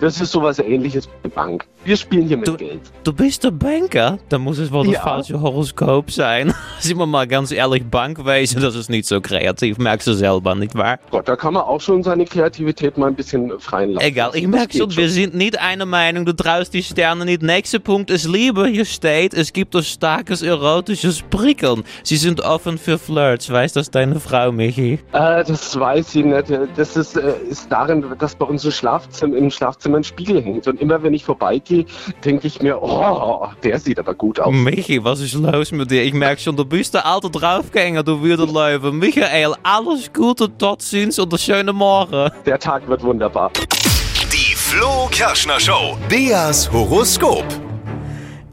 Das 0.00 0.20
ist 0.20 0.32
sowas 0.32 0.58
ähnliches 0.58 1.08
wie 1.22 1.28
Bank. 1.28 1.64
Wir 1.84 1.96
spielen 1.96 2.28
hier 2.28 2.36
mit 2.36 2.46
Du- 2.46 2.56
Geld. 2.56 2.80
Du 3.02 3.12
bist 3.12 3.42
der 3.42 3.50
Banker? 3.50 4.18
Dann 4.28 4.42
muss 4.42 4.58
es 4.58 4.70
wohl 4.70 4.84
das 4.84 4.94
Ja. 4.94 5.00
falsche 5.02 5.40
Horoskop 5.40 6.10
sein. 6.12 6.54
Sind 6.78 6.96
wir 6.98 7.06
mal 7.06 7.26
ganz 7.26 7.50
ehrlich, 7.50 7.84
Bankwesen, 7.84 8.60
das 8.62 8.76
ist 8.76 8.88
nicht 8.88 9.06
so 9.06 9.20
kreativ. 9.20 9.78
Merkst 9.78 10.06
du 10.06 10.12
selber, 10.12 10.54
nicht 10.54 10.76
wahr? 10.76 10.98
Gott, 11.10 11.26
da 11.28 11.34
kann 11.34 11.54
man 11.54 11.64
auch 11.64 11.80
schon 11.80 12.02
seine 12.04 12.24
Kreativität 12.24 12.96
mal 12.96 13.08
ein 13.08 13.14
bisschen 13.16 13.58
freien 13.58 13.92
lassen. 13.94 14.06
Egal, 14.06 14.30
ich 14.34 14.46
merke 14.46 14.78
schon, 14.78 14.96
wir 14.96 15.08
sind 15.08 15.34
nicht 15.34 15.58
einer 15.60 15.86
Meinung, 15.86 16.24
du 16.24 16.32
traust 16.34 16.72
die 16.74 16.82
Sterne 16.84 17.24
nicht. 17.24 17.42
Nächster 17.42 17.80
Punkt 17.80 18.10
ist 18.10 18.28
Liebe. 18.28 18.68
Hier 18.68 18.84
steht, 18.84 19.34
es 19.34 19.52
gibt 19.52 19.74
ein 19.74 19.82
starkes 19.82 20.42
erotisches 20.42 21.22
Prickeln. 21.22 21.82
Sie 22.04 22.16
sind 22.16 22.40
offen 22.42 22.78
für 22.78 22.98
Flirts. 22.98 23.50
Weiß 23.50 23.72
das 23.72 23.90
deine 23.90 24.20
Frau, 24.20 24.52
Michi? 24.52 25.00
Äh, 25.12 25.44
das 25.44 25.78
weiß 25.78 26.14
ich 26.14 26.24
nicht. 26.24 26.44
Das 26.76 26.96
ist, 26.96 27.16
äh, 27.16 27.34
ist 27.50 27.70
darin, 27.72 28.04
dass 28.20 28.36
bei 28.36 28.46
uns 28.46 28.64
im 28.64 28.70
Schlafzimmer, 28.70 29.36
im 29.36 29.50
Schlafzimmer 29.52 29.98
ein 29.98 30.04
Spiegel 30.04 30.42
hängt. 30.42 30.66
Und 30.66 30.80
immer 30.80 31.02
wenn 31.02 31.14
ich 31.14 31.24
vorbeigehe, 31.24 31.84
denke 32.24 32.46
ich 32.46 32.60
mir, 32.60 32.82
oh, 32.82 33.46
der 33.62 33.78
sieht 33.78 33.98
aber 33.98 34.14
gut 34.14 34.40
aus. 34.40 34.52
Michi, 34.52 35.02
was 35.04 35.20
ist 35.20 35.34
los 35.34 35.72
mit 35.72 35.90
dir? 35.90 36.02
Ich 36.02 36.14
merke 36.14 36.40
schon, 36.40 36.56
du 36.56 36.64
bist 36.64 36.94
der 36.94 37.06
alte 37.06 37.30
Draufgänger, 37.30 38.02
du 38.02 38.20
würder 38.20 38.46
Löwe. 38.46 38.92
Michael, 38.92 39.54
alles 39.62 40.12
Gute, 40.12 40.48
tot 40.58 40.82
ziens 40.82 41.18
und 41.18 41.32
einen 41.32 41.38
schönen 41.38 41.76
Morgen. 41.76 42.30
Der 42.44 42.58
Tag 42.58 42.88
wird 42.88 43.02
wunderbar. 43.02 43.50
Die 44.32 44.54
Flo 44.56 45.08
Kerschner 45.10 45.60
Show. 45.60 45.96
Beas 46.08 46.70
Horoskop. 46.72 47.44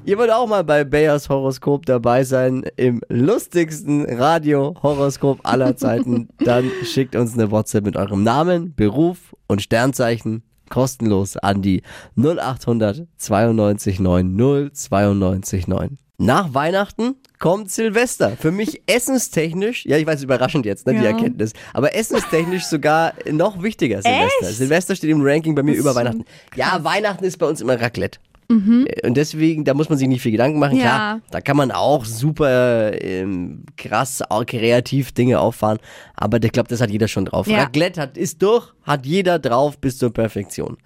Ihr 0.10 0.18
wollt 0.18 0.32
auch 0.32 0.48
mal 0.48 0.63
bei 0.63 0.84
Bayers 0.84 1.29
Horoskop 1.29 1.86
dabei 1.86 2.24
sein, 2.24 2.63
im 2.77 3.00
lustigsten 3.10 4.06
Radio-Horoskop 4.06 5.39
aller 5.44 5.77
Zeiten, 5.77 6.29
dann 6.39 6.72
schickt 6.84 7.15
uns 7.15 7.36
eine 7.36 7.51
WhatsApp 7.51 7.86
mit 7.86 7.96
eurem 7.96 8.24
Namen, 8.24 8.74
Beruf 8.75 9.36
und 9.48 9.62
Sternzeichen 9.62 10.41
kostenlos 10.69 11.38
an 11.38 11.61
die 11.61 11.81
0800 12.15 13.07
92 13.17 13.99
9 13.99 14.71
092 14.73 15.67
9. 15.67 15.97
Nach 16.21 16.53
Weihnachten 16.53 17.15
kommt 17.39 17.71
Silvester. 17.71 18.31
Für 18.38 18.51
mich 18.51 18.81
essenstechnisch, 18.88 19.85
ja, 19.85 19.97
ich 19.97 20.05
weiß, 20.05 20.21
überraschend 20.23 20.65
jetzt, 20.65 20.85
ne, 20.85 20.93
die 20.93 20.99
Ja. 20.99 21.11
Erkenntnis, 21.11 21.53
aber 21.73 21.95
essenstechnisch 21.95 22.65
sogar 22.65 23.13
noch 23.31 23.63
wichtiger 23.63 24.01
Silvester. 24.01 24.47
Echt? 24.47 24.57
Silvester 24.57 24.95
steht 24.97 25.09
im 25.09 25.21
Ranking 25.21 25.55
bei 25.55 25.63
mir 25.63 25.75
über 25.75 25.95
Weihnachten. 25.95 26.25
Ja, 26.55 26.83
Weihnachten 26.83 27.23
ist 27.23 27.38
bei 27.38 27.45
uns 27.47 27.61
immer 27.61 27.79
Raclette. 27.79 28.19
Äh, 28.50 29.08
Und 29.08 29.15
deswegen, 29.15 29.63
da 29.63 29.74
muss 29.74 29.89
man 29.89 29.98
sich 29.98 30.08
nicht 30.08 30.22
viel 30.22 30.32
Gedanken 30.32 30.60
machen. 30.60 30.77
Ja. 30.77 30.82
Klar, 30.84 31.22
da 31.29 31.41
kann 31.41 31.56
man 31.56 31.72
auch 31.72 32.03
super 32.06 33.00
ähm, 33.01 33.63
krass, 33.77 34.24
auch 34.27 34.46
kreativ 34.46 35.12
Dinge 35.12 35.39
auffahren. 35.39 35.77
Aber 36.15 36.41
ich 36.41 36.51
glaube, 36.51 36.68
das 36.68 36.82
hat 36.82 36.89
jeder 36.89 37.08
schon 37.08 37.25
drauf. 37.25 37.48
Ja. 37.48 37.60
Raclette 37.60 38.01
hat, 38.01 38.18
ist 38.18 38.41
durch, 38.41 38.74
hat 38.84 39.06
jeder 39.06 39.38
drauf 39.38 39.77
bis 39.77 39.98
zur 40.00 40.12
Perfektion. 40.12 40.77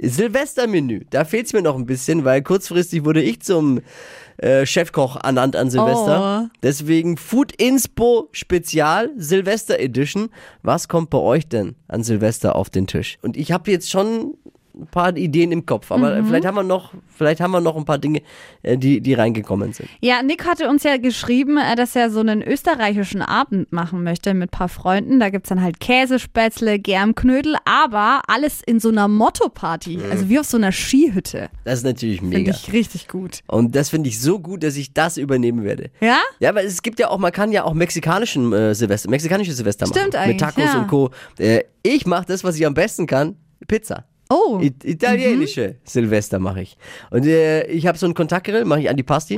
Silvestermenü, 0.00 1.04
da 1.10 1.24
fehlt 1.24 1.46
es 1.46 1.52
mir 1.52 1.62
noch 1.62 1.76
ein 1.76 1.86
bisschen, 1.86 2.24
weil 2.24 2.42
kurzfristig 2.42 3.04
wurde 3.04 3.22
ich 3.22 3.42
zum 3.42 3.80
äh, 4.38 4.64
Chefkoch 4.64 5.16
ernannt 5.22 5.54
an 5.54 5.70
Silvester. 5.70 6.44
Oh. 6.44 6.56
Deswegen 6.62 7.18
Food 7.18 7.52
Inspo 7.60 8.28
Spezial 8.32 9.10
Silvester 9.16 9.78
Edition. 9.78 10.30
Was 10.62 10.88
kommt 10.88 11.10
bei 11.10 11.18
euch 11.18 11.46
denn 11.46 11.74
an 11.88 12.02
Silvester 12.02 12.56
auf 12.56 12.70
den 12.70 12.86
Tisch? 12.86 13.18
Und 13.20 13.36
ich 13.36 13.52
habe 13.52 13.70
jetzt 13.70 13.90
schon 13.90 14.34
ein 14.74 14.86
paar 14.86 15.16
Ideen 15.16 15.52
im 15.52 15.66
Kopf, 15.66 15.90
aber 15.92 16.20
Mhm. 16.22 16.26
vielleicht 16.26 16.46
haben 16.46 16.54
wir 16.54 16.62
noch, 16.62 16.92
vielleicht 17.14 17.40
haben 17.40 17.50
wir 17.50 17.60
noch 17.60 17.76
ein 17.76 17.84
paar 17.84 17.98
Dinge, 17.98 18.22
äh, 18.62 18.78
die, 18.78 19.00
die 19.00 19.14
reingekommen 19.14 19.72
sind. 19.72 19.88
Ja, 20.00 20.22
Nick 20.22 20.46
hatte 20.46 20.68
uns 20.68 20.82
ja 20.82 20.96
geschrieben, 20.96 21.58
äh, 21.58 21.76
dass 21.76 21.94
er 21.94 22.10
so 22.10 22.20
einen 22.20 22.42
österreichischen 22.42 23.20
Abend 23.22 23.70
machen 23.72 24.02
möchte 24.02 24.32
mit 24.34 24.48
ein 24.48 24.56
paar 24.58 24.68
Freunden. 24.68 25.20
Da 25.20 25.28
gibt's 25.30 25.50
dann 25.50 25.60
halt 25.62 25.78
Käsespätzle, 25.80 26.78
Germknödel, 26.78 27.56
aber 27.64 28.22
alles 28.28 28.62
in 28.64 28.80
so 28.80 28.88
einer 28.88 29.08
Motto-Party. 29.08 29.98
Also 30.10 30.28
wie 30.28 30.38
auf 30.38 30.46
so 30.46 30.56
einer 30.56 30.72
Skihütte. 30.72 31.48
Das 31.64 31.78
ist 31.80 31.84
natürlich 31.84 32.20
Finde 32.20 32.38
mega. 32.38 32.52
ich 32.52 32.72
richtig 32.72 33.08
gut. 33.08 33.40
Und 33.46 33.74
das 33.76 33.90
finde 33.90 34.08
ich 34.08 34.20
so 34.20 34.38
gut, 34.38 34.62
dass 34.62 34.76
ich 34.76 34.92
das 34.94 35.16
übernehmen 35.16 35.64
werde. 35.64 35.90
Ja? 36.00 36.18
Ja, 36.40 36.54
weil 36.54 36.66
es 36.66 36.82
gibt 36.82 36.98
ja 36.98 37.08
auch, 37.08 37.18
man 37.18 37.32
kann 37.32 37.52
ja 37.52 37.64
auch 37.64 37.74
mexikanischen 37.74 38.52
äh, 38.52 38.74
Silvester, 38.74 39.10
mexikanische 39.10 39.52
Silvester 39.52 39.86
machen. 39.86 39.94
Stimmt 39.98 40.12
Mit 40.14 40.20
eigentlich, 40.22 40.36
Tacos 40.38 40.64
ja. 40.64 40.78
und 40.80 40.88
Co. 40.88 41.10
Äh, 41.38 41.64
ich 41.82 42.06
mache 42.06 42.26
das, 42.26 42.42
was 42.44 42.56
ich 42.56 42.64
am 42.66 42.74
besten 42.74 43.06
kann, 43.06 43.36
Pizza. 43.68 44.04
Oh. 44.32 44.58
It 44.60 44.84
italienische 44.84 45.76
Silvester 45.84 46.38
mache 46.38 46.62
ich. 46.62 46.76
Und 47.10 47.26
äh, 47.26 47.64
ich 47.66 47.86
habe 47.86 47.98
so 47.98 48.06
einen 48.06 48.14
Kontaktgrill, 48.14 48.64
mache 48.64 48.80
ich 48.80 48.88
an 48.90 48.96
die 48.96 49.02
Pasti. 49.02 49.36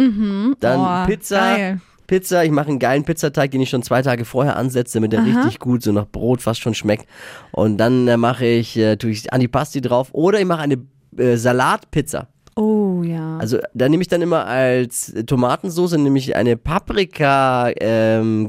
Dann 0.60 0.80
Oh, 0.80 1.06
Pizza. 1.06 1.38
geil. 1.56 1.80
Pizza, 2.06 2.44
ich 2.44 2.50
mache 2.50 2.68
einen 2.68 2.78
geilen 2.78 3.04
Pizzateig, 3.04 3.50
den 3.50 3.62
ich 3.62 3.70
schon 3.70 3.82
zwei 3.82 4.02
Tage 4.02 4.26
vorher 4.26 4.56
ansetze, 4.56 4.98
damit 4.98 5.12
der 5.14 5.24
richtig 5.24 5.58
gut 5.58 5.82
so 5.82 5.90
nach 5.90 6.06
Brot 6.06 6.42
fast 6.42 6.60
schon 6.60 6.74
schmeckt. 6.74 7.06
Und 7.50 7.78
dann 7.78 8.06
äh, 8.08 8.18
mache 8.18 8.44
ich, 8.44 8.76
äh, 8.76 8.96
tue 8.96 9.10
ich 9.10 9.32
Antipasti 9.32 9.80
drauf 9.80 10.10
oder 10.12 10.38
ich 10.38 10.44
mache 10.44 10.60
eine 10.62 10.76
äh, 11.16 11.36
Salatpizza. 11.36 12.28
Oh 12.56 13.02
ja. 13.02 13.36
Also 13.38 13.58
da 13.74 13.88
nehme 13.88 14.02
ich 14.02 14.08
dann 14.08 14.22
immer 14.22 14.46
als 14.46 15.12
Tomatensoße 15.26 15.98
nehme 15.98 16.18
ich 16.18 16.36
eine 16.36 16.56
Paprika 16.56 17.70
ähm. 17.80 18.48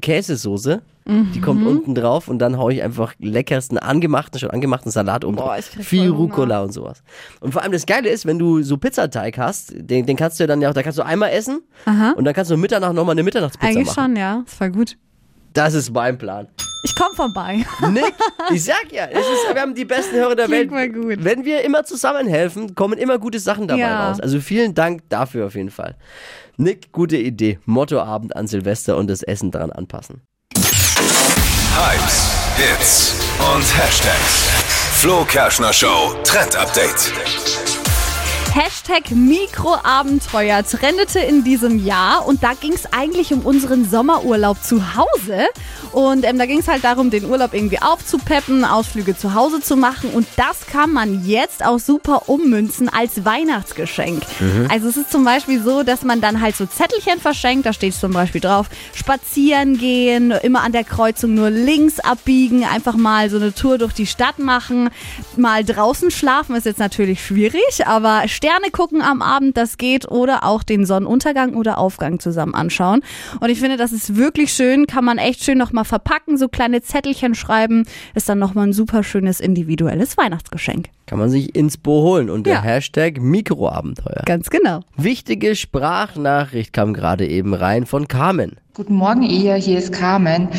Die 1.07 1.39
kommt 1.39 1.61
Mhm. 1.61 1.67
unten 1.67 1.93
drauf 1.93 2.27
und 2.27 2.39
dann 2.39 2.57
haue 2.57 2.73
ich 2.73 2.81
einfach 2.81 3.13
leckersten 3.19 3.77
angemachten, 3.77 4.39
schon 4.39 4.49
angemachten 4.49 4.91
Salat 4.91 5.23
um. 5.23 5.35
Boah, 5.35 5.55
drauf. 5.55 5.65
Viel. 5.85 6.09
Rucola 6.09 6.63
und 6.63 6.71
sowas. 6.73 7.03
Und 7.41 7.51
vor 7.51 7.61
allem 7.61 7.71
das 7.73 7.85
Geile 7.85 8.09
ist, 8.09 8.25
wenn 8.25 8.39
du 8.39 8.63
so 8.63 8.77
Pizzateig 8.77 9.37
hast, 9.37 9.71
den, 9.75 10.07
den 10.07 10.15
kannst 10.17 10.39
du 10.39 10.43
ja 10.43 10.47
dann 10.47 10.61
ja 10.61 10.69
auch, 10.69 10.73
da 10.73 10.81
kannst 10.81 10.97
du 10.97 11.05
einmal 11.05 11.29
essen 11.29 11.61
und 12.17 12.25
dann 12.25 12.33
kannst 12.33 12.49
du 12.49 12.57
Mitternacht 12.57 12.93
nochmal 12.95 13.13
eine 13.13 13.21
Mitternachtspizza 13.21 13.67
Eigentlich 13.71 13.85
machen. 13.95 14.13
schon, 14.13 14.15
ja. 14.15 14.41
Das 14.45 14.59
war 14.59 14.69
gut. 14.71 14.97
Das 15.53 15.75
ist 15.75 15.93
mein 15.93 16.17
Plan. 16.17 16.47
Ich 16.85 16.95
komm 16.95 17.15
vorbei. 17.15 17.65
Nick, 17.91 18.13
ich 18.53 18.63
sag 18.63 18.91
ja, 18.91 19.05
es 19.05 19.17
ist, 19.19 19.53
wir 19.53 19.59
haben 19.59 19.73
die 19.73 19.85
besten 19.85 20.15
Hörer 20.15 20.35
der 20.35 20.45
Klingt 20.45 20.71
Welt. 20.71 20.93
mal 20.95 21.01
gut. 21.15 21.23
Wenn 21.23 21.43
wir 21.43 21.63
immer 21.63 21.83
zusammenhelfen, 21.83 22.75
kommen 22.75 22.99
immer 22.99 23.17
gute 23.17 23.39
Sachen 23.39 23.67
dabei 23.67 23.81
Ja. 23.81 24.09
raus. 24.09 24.19
Also 24.19 24.39
vielen 24.39 24.75
Dank 24.75 25.01
dafür 25.09 25.47
auf 25.47 25.55
jeden 25.55 25.71
Fall. 25.71 25.95
Nick, 26.57 26.91
gute 26.91 27.17
Idee. 27.17 27.57
Mottoabend 27.65 28.35
an 28.35 28.45
Silvester 28.47 28.97
und 28.97 29.07
das 29.09 29.23
Essen 29.23 29.49
daran 29.49 29.71
anpassen. 29.71 30.21
Hypes, 30.55 32.31
Hits 32.57 33.15
und 33.39 33.63
Hashtags. 33.77 34.49
Flo 35.01 35.25
Kerschner 35.25 35.73
Show 35.73 36.13
Trend 36.23 36.55
Update. 36.55 37.11
Hashtag 38.87 39.15
Mikroabenteuer 39.15 40.63
trendete 40.63 41.19
in 41.19 41.43
diesem 41.43 41.83
Jahr 41.83 42.27
und 42.27 42.43
da 42.43 42.53
ging 42.53 42.73
es 42.73 42.85
eigentlich 42.93 43.33
um 43.33 43.41
unseren 43.41 43.89
Sommerurlaub 43.89 44.61
zu 44.63 44.95
Hause. 44.95 45.47
Und 45.91 46.25
ähm, 46.25 46.37
da 46.37 46.45
ging 46.45 46.59
es 46.59 46.67
halt 46.67 46.83
darum, 46.83 47.09
den 47.09 47.25
Urlaub 47.25 47.53
irgendwie 47.53 47.81
aufzupeppen, 47.81 48.63
Ausflüge 48.63 49.17
zu 49.17 49.33
Hause 49.33 49.61
zu 49.61 49.75
machen. 49.75 50.11
Und 50.11 50.27
das 50.35 50.67
kann 50.67 50.91
man 50.91 51.25
jetzt 51.25 51.65
auch 51.65 51.79
super 51.79 52.27
ummünzen 52.27 52.89
als 52.89 53.25
Weihnachtsgeschenk. 53.25 54.23
Also 54.69 54.89
es 54.89 54.97
ist 54.97 55.11
zum 55.11 55.23
Beispiel 55.23 55.63
so, 55.63 55.83
dass 55.83 56.03
man 56.03 56.21
dann 56.21 56.41
halt 56.41 56.55
so 56.55 56.65
Zettelchen 56.65 57.19
verschenkt. 57.19 57.65
Da 57.65 57.73
steht 57.73 57.95
zum 57.95 58.11
Beispiel 58.11 58.41
drauf, 58.41 58.67
spazieren 58.93 59.77
gehen, 59.77 60.31
immer 60.31 60.61
an 60.61 60.73
der 60.73 60.83
Kreuzung 60.83 61.33
nur 61.33 61.49
links 61.49 61.99
abbiegen, 61.99 62.65
einfach 62.65 62.95
mal 62.95 63.29
so 63.29 63.37
eine 63.37 63.53
Tour 63.53 63.77
durch 63.77 63.93
die 63.93 64.05
Stadt 64.05 64.37
machen, 64.37 64.89
mal 65.37 65.63
draußen 65.63 66.11
schlafen 66.11 66.55
ist 66.55 66.65
jetzt 66.65 66.79
natürlich 66.79 67.25
schwierig, 67.25 67.87
aber 67.87 68.27
Sterne 68.27 68.69
gucken 68.75 69.01
am 69.01 69.21
Abend, 69.21 69.55
das 69.55 69.77
geht 69.77 70.11
oder 70.11 70.43
auch 70.43 70.61
den 70.61 70.85
Sonnenuntergang 70.85 71.55
oder 71.55 71.77
Aufgang 71.77 72.19
zusammen 72.19 72.53
anschauen. 72.53 73.03
Und 73.39 73.49
ich 73.49 73.61
finde, 73.61 73.77
das 73.77 73.93
ist 73.93 74.17
wirklich 74.17 74.51
schön, 74.51 74.85
kann 74.85 75.05
man 75.05 75.17
echt 75.17 75.45
schön 75.45 75.57
nochmal 75.57 75.85
verpacken, 75.85 76.37
so 76.37 76.49
kleine 76.49 76.81
Zettelchen 76.81 77.35
schreiben, 77.35 77.85
ist 78.15 78.27
dann 78.27 78.37
nochmal 78.37 78.67
ein 78.67 78.73
super 78.73 79.01
schönes 79.01 79.39
individuelles 79.39 80.17
Weihnachtsgeschenk. 80.17 80.89
Kann 81.05 81.19
man 81.19 81.29
sich 81.29 81.55
ins 81.55 81.77
Bo 81.77 82.01
holen 82.01 82.29
und 82.29 82.45
der 82.47 82.55
Ja. 82.55 82.61
Hashtag 82.63 83.21
Mikroabenteuer. 83.21 84.23
Ganz 84.25 84.49
genau. 84.49 84.81
Wichtige 84.97 85.55
Sprachnachricht 85.55 86.73
kam 86.73 86.93
gerade 86.93 87.25
eben 87.25 87.53
rein 87.53 87.85
von 87.85 88.09
Carmen. 88.09 88.57
Guten 88.73 88.95
Morgen, 88.95 89.21
ihr. 89.21 89.55
Hier 89.55 89.77
ist 89.77 89.93
Carmen. 89.93 90.49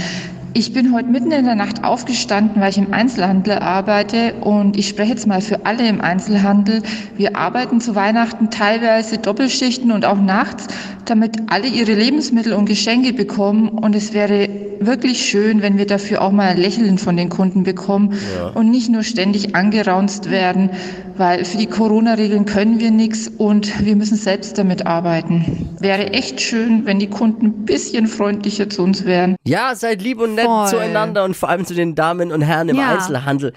Ich 0.58 0.72
bin 0.72 0.94
heute 0.94 1.10
mitten 1.10 1.32
in 1.32 1.44
der 1.44 1.54
Nacht 1.54 1.84
aufgestanden, 1.84 2.62
weil 2.62 2.70
ich 2.70 2.78
im 2.78 2.94
Einzelhandel 2.94 3.58
arbeite 3.58 4.32
und 4.40 4.78
ich 4.78 4.88
spreche 4.88 5.10
jetzt 5.10 5.26
mal 5.26 5.42
für 5.42 5.66
alle 5.66 5.86
im 5.86 6.00
Einzelhandel. 6.00 6.82
Wir 7.14 7.36
arbeiten 7.36 7.78
zu 7.82 7.94
Weihnachten 7.94 8.48
teilweise 8.48 9.18
Doppelschichten 9.18 9.92
und 9.92 10.06
auch 10.06 10.18
nachts, 10.18 10.68
damit 11.04 11.36
alle 11.48 11.66
ihre 11.66 11.92
Lebensmittel 11.92 12.54
und 12.54 12.64
Geschenke 12.64 13.12
bekommen 13.12 13.68
und 13.68 13.94
es 13.94 14.14
wäre 14.14 14.48
wirklich 14.80 15.26
schön, 15.26 15.60
wenn 15.60 15.76
wir 15.78 15.86
dafür 15.86 16.22
auch 16.22 16.32
mal 16.32 16.48
ein 16.48 16.58
Lächeln 16.58 16.98
von 16.98 17.18
den 17.18 17.28
Kunden 17.28 17.62
bekommen 17.62 18.14
und 18.54 18.70
nicht 18.70 18.90
nur 18.90 19.02
ständig 19.02 19.54
angeraunzt 19.54 20.30
werden, 20.30 20.70
weil 21.16 21.44
für 21.44 21.56
die 21.56 21.66
Corona-Regeln 21.66 22.44
können 22.44 22.78
wir 22.78 22.90
nichts 22.90 23.28
und 23.38 23.84
wir 23.84 23.96
müssen 23.96 24.16
selbst 24.16 24.58
damit 24.58 24.86
arbeiten. 24.86 25.70
Wäre 25.80 26.12
echt 26.12 26.40
schön, 26.40 26.84
wenn 26.84 26.98
die 26.98 27.08
Kunden 27.08 27.46
ein 27.46 27.64
bisschen 27.64 28.06
freundlicher 28.06 28.68
zu 28.68 28.82
uns 28.82 29.04
wären. 29.04 29.36
Ja, 29.46 29.74
seid 29.74 30.02
lieb 30.02 30.20
und 30.20 30.34
nett 30.34 30.45
Voll. 30.46 30.68
zueinander 30.68 31.24
und 31.24 31.36
vor 31.36 31.48
allem 31.48 31.64
zu 31.66 31.74
den 31.74 31.94
Damen 31.94 32.32
und 32.32 32.42
Herren 32.42 32.68
im 32.68 32.76
Ja. 32.76 32.94
Einzelhandel. 32.94 33.52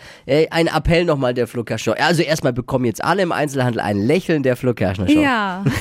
Ein 0.52 0.68
Appell 0.68 1.06
nochmal 1.06 1.34
der 1.34 1.48
Flo 1.48 1.64
Kerschner 1.64 1.96
Show. 1.96 2.04
Also 2.04 2.22
erstmal 2.24 2.54
bekommen 2.54 2.86
jetzt 2.86 3.04
alle 3.04 3.22
im 3.22 3.32
Einzelhandel 3.32 3.80
ein 3.82 3.98
Lächeln 3.98 4.44
der 4.44 4.56
Flo 4.56 4.74
Kerschner 4.74 5.08
Show. 5.08 5.20
Ja. 5.20 5.64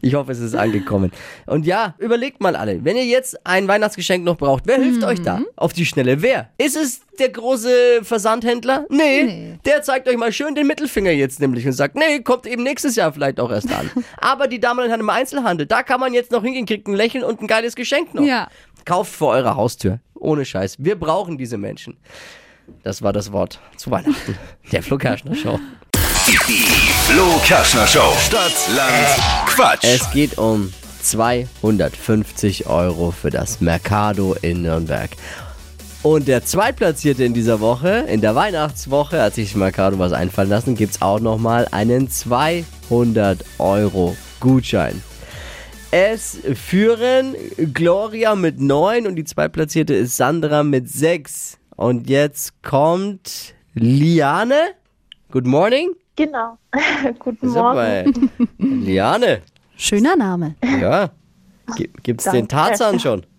Ich 0.00 0.14
hoffe, 0.14 0.32
es 0.32 0.40
ist 0.40 0.54
angekommen. 0.54 1.10
Und 1.46 1.66
ja, 1.66 1.94
überlegt 1.98 2.40
mal 2.40 2.56
alle, 2.56 2.84
wenn 2.84 2.96
ihr 2.96 3.04
jetzt 3.04 3.38
ein 3.46 3.68
Weihnachtsgeschenk 3.68 4.24
noch 4.24 4.36
braucht, 4.36 4.64
wer 4.66 4.76
hilft 4.76 5.04
euch 5.04 5.18
Mhm. 5.20 5.24
da? 5.24 5.40
Auf 5.56 5.72
die 5.72 5.84
Schnelle, 5.86 6.22
wer? 6.22 6.48
Ist 6.58 6.76
es 6.76 7.00
der 7.18 7.28
große 7.30 8.00
Versandhändler? 8.02 8.86
Nee, 8.88 9.58
der 9.66 9.82
zeigt 9.82 10.08
euch 10.08 10.16
mal 10.16 10.32
schön 10.32 10.54
den 10.54 10.66
Mittelfinger 10.66 11.10
jetzt 11.10 11.40
nämlich 11.40 11.66
und 11.66 11.72
sagt, 11.72 11.94
nee, 11.96 12.20
kommt 12.20 12.46
eben 12.46 12.62
nächstes 12.62 12.96
Jahr 12.96 13.12
vielleicht 13.12 13.38
auch 13.40 13.50
erst 13.50 13.70
an. 13.72 13.90
Aber 14.18 14.48
die 14.48 14.60
Damen 14.60 14.80
und 14.80 14.88
Herren 14.88 15.00
im 15.00 15.10
Einzelhandel, 15.10 15.66
da 15.66 15.82
kann 15.82 16.00
man 16.00 16.14
jetzt 16.14 16.32
noch 16.32 16.42
hingehen, 16.42 16.64
kriegt 16.66 16.86
ein 16.88 16.94
Lächeln 16.94 17.22
und 17.24 17.42
ein 17.42 17.46
geiles 17.46 17.74
Geschenk 17.74 18.14
noch. 18.14 18.22
Ja. 18.24 18.48
Kauft 18.84 19.12
vor 19.14 19.32
eurer 19.32 19.56
Haustür. 19.56 20.00
Ohne 20.14 20.44
Scheiß. 20.44 20.76
Wir 20.78 20.98
brauchen 20.98 21.38
diese 21.38 21.58
Menschen. 21.58 21.96
Das 22.82 23.02
war 23.02 23.12
das 23.12 23.32
Wort 23.32 23.60
zu 23.76 23.90
Weihnachten. 23.90 24.38
Der 24.72 24.82
Flo 24.82 24.96
Kerschner 24.96 25.34
Show. 25.34 25.58
Die 26.26 26.36
Flo 26.36 27.40
Kerschner 27.44 27.86
Show. 27.86 28.12
Stadt, 28.26 28.52
Land, 28.74 29.46
Quatsch. 29.46 29.84
Es 29.84 30.10
geht 30.12 30.38
um 30.38 30.72
250 31.02 32.66
Euro 32.66 33.10
für 33.10 33.30
das 33.30 33.60
Mercado 33.60 34.36
in 34.42 34.62
Nürnberg. 34.62 35.10
Und 36.02 36.28
der 36.28 36.44
Zweitplatzierte 36.44 37.24
in 37.24 37.34
dieser 37.34 37.60
Woche, 37.60 38.06
in 38.08 38.22
der 38.22 38.34
Weihnachtswoche, 38.34 39.20
hat 39.20 39.34
sich 39.34 39.54
Mercado 39.54 39.98
was 39.98 40.12
einfallen 40.12 40.48
lassen, 40.48 40.74
gibt 40.74 40.94
es 40.94 41.02
auch 41.02 41.20
nochmal 41.20 41.68
einen 41.72 42.08
200 42.08 43.44
Euro 43.58 44.16
Gutschein. 44.40 45.02
Es 45.92 46.38
führen 46.54 47.34
Gloria 47.74 48.34
mit 48.36 48.60
9 48.60 49.06
und 49.06 49.16
die 49.16 49.24
Zweitplatzierte 49.24 49.94
ist 49.94 50.16
Sandra 50.16 50.62
mit 50.62 50.88
6. 50.88 51.58
Und 51.76 52.08
jetzt 52.08 52.62
kommt 52.62 53.54
Liane. 53.74 54.70
Good 55.32 55.46
morning. 55.46 55.90
Genau. 56.16 56.58
Guten 57.18 57.48
Morgen. 57.48 58.14
Super. 58.14 58.46
Liane. 58.58 59.40
Schöner 59.76 60.14
Name. 60.16 60.54
Ja. 60.80 61.10
Gi- 61.76 61.90
Gibt's 62.02 62.24
den. 62.30 62.46
Tarzan 62.48 63.00
schon? 63.00 63.26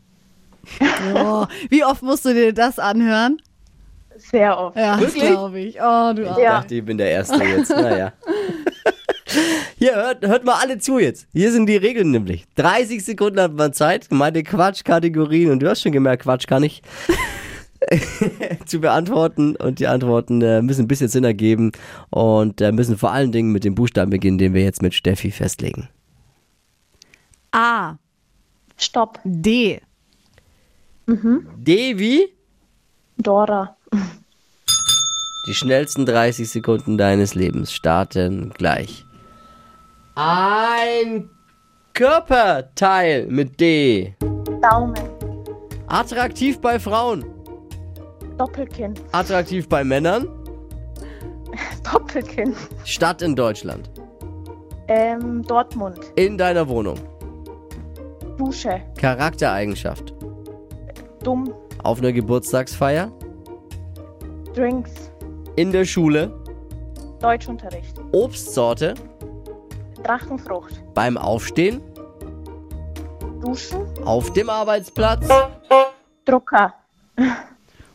Oh, 1.15 1.47
wie 1.71 1.83
oft 1.83 2.03
musst 2.03 2.23
du 2.23 2.33
dir 2.35 2.53
das 2.53 2.77
anhören? 2.77 3.41
Sehr 4.15 4.55
oft. 4.57 4.77
Ja, 4.77 4.99
Wirklich? 4.99 5.23
glaube 5.23 5.59
ich. 5.59 5.75
Oh, 5.81 6.13
du 6.13 6.21
Ich 6.21 6.37
Ja. 6.37 6.59
dachte, 6.59 6.75
ich 6.75 6.85
bin 6.85 6.99
der 6.99 7.09
Erste 7.09 7.43
jetzt. 7.43 7.71
Naja. 7.71 8.13
Hier, 9.81 9.95
hört, 9.95 10.23
hört 10.27 10.45
mal 10.45 10.59
alle 10.61 10.77
zu 10.77 10.99
jetzt. 10.99 11.27
Hier 11.33 11.51
sind 11.51 11.65
die 11.65 11.75
Regeln 11.75 12.11
nämlich. 12.11 12.45
30 12.53 13.03
Sekunden 13.03 13.41
hat 13.41 13.53
man 13.53 13.73
Zeit, 13.73 14.05
meine 14.11 14.43
Quatschkategorien, 14.43 15.49
und 15.49 15.59
du 15.59 15.67
hast 15.67 15.81
schon 15.81 15.91
gemerkt, 15.91 16.21
Quatsch 16.21 16.45
kann 16.45 16.61
ich. 16.61 16.83
zu 18.67 18.79
beantworten 18.79 19.55
und 19.55 19.79
die 19.79 19.87
Antworten 19.87 20.43
äh, 20.43 20.61
müssen 20.61 20.83
ein 20.83 20.87
bisschen 20.87 21.07
Sinn 21.07 21.23
ergeben 21.23 21.71
und 22.11 22.61
äh, 22.61 22.71
müssen 22.71 22.95
vor 22.95 23.11
allen 23.11 23.31
Dingen 23.31 23.51
mit 23.51 23.63
dem 23.63 23.73
Buchstaben 23.73 24.11
beginnen, 24.11 24.37
den 24.37 24.53
wir 24.53 24.63
jetzt 24.63 24.83
mit 24.83 24.93
Steffi 24.93 25.31
festlegen. 25.31 25.89
A. 27.51 27.95
Stopp. 28.77 29.19
D. 29.23 29.81
D 31.07 31.97
wie? 31.97 32.27
Dora. 33.17 33.75
Die 35.47 35.55
schnellsten 35.55 36.05
30 36.05 36.47
Sekunden 36.47 36.99
deines 36.99 37.33
Lebens 37.33 37.73
starten 37.73 38.51
gleich. 38.55 39.05
Ein 40.15 41.29
Körperteil 41.93 43.27
mit 43.27 43.61
D. 43.61 44.13
Daumen. 44.61 44.95
Attraktiv 45.87 46.59
bei 46.59 46.79
Frauen. 46.79 47.23
Doppelkinn. 48.37 48.93
Attraktiv 49.13 49.69
bei 49.69 49.85
Männern. 49.85 50.27
Doppelkinn. 51.91 52.55
Stadt 52.83 53.21
in 53.21 53.35
Deutschland. 53.37 53.89
Ähm, 54.89 55.43
Dortmund. 55.43 55.99
In 56.17 56.37
deiner 56.37 56.67
Wohnung. 56.67 56.99
Dusche. 58.37 58.81
Charaktereigenschaft. 58.99 60.13
Dumm. 61.23 61.53
Auf 61.83 61.99
einer 61.99 62.11
Geburtstagsfeier. 62.11 63.11
Drinks. 64.53 64.91
In 65.55 65.71
der 65.71 65.85
Schule. 65.85 66.33
Deutschunterricht. 67.21 67.97
Obstsorte. 68.11 68.95
Drachenfrucht. 70.03 70.81
Beim 70.93 71.17
Aufstehen. 71.17 71.81
Duschen. 73.41 73.81
Auf 74.05 74.33
dem 74.33 74.49
Arbeitsplatz. 74.49 75.27
Drucker. 76.25 76.73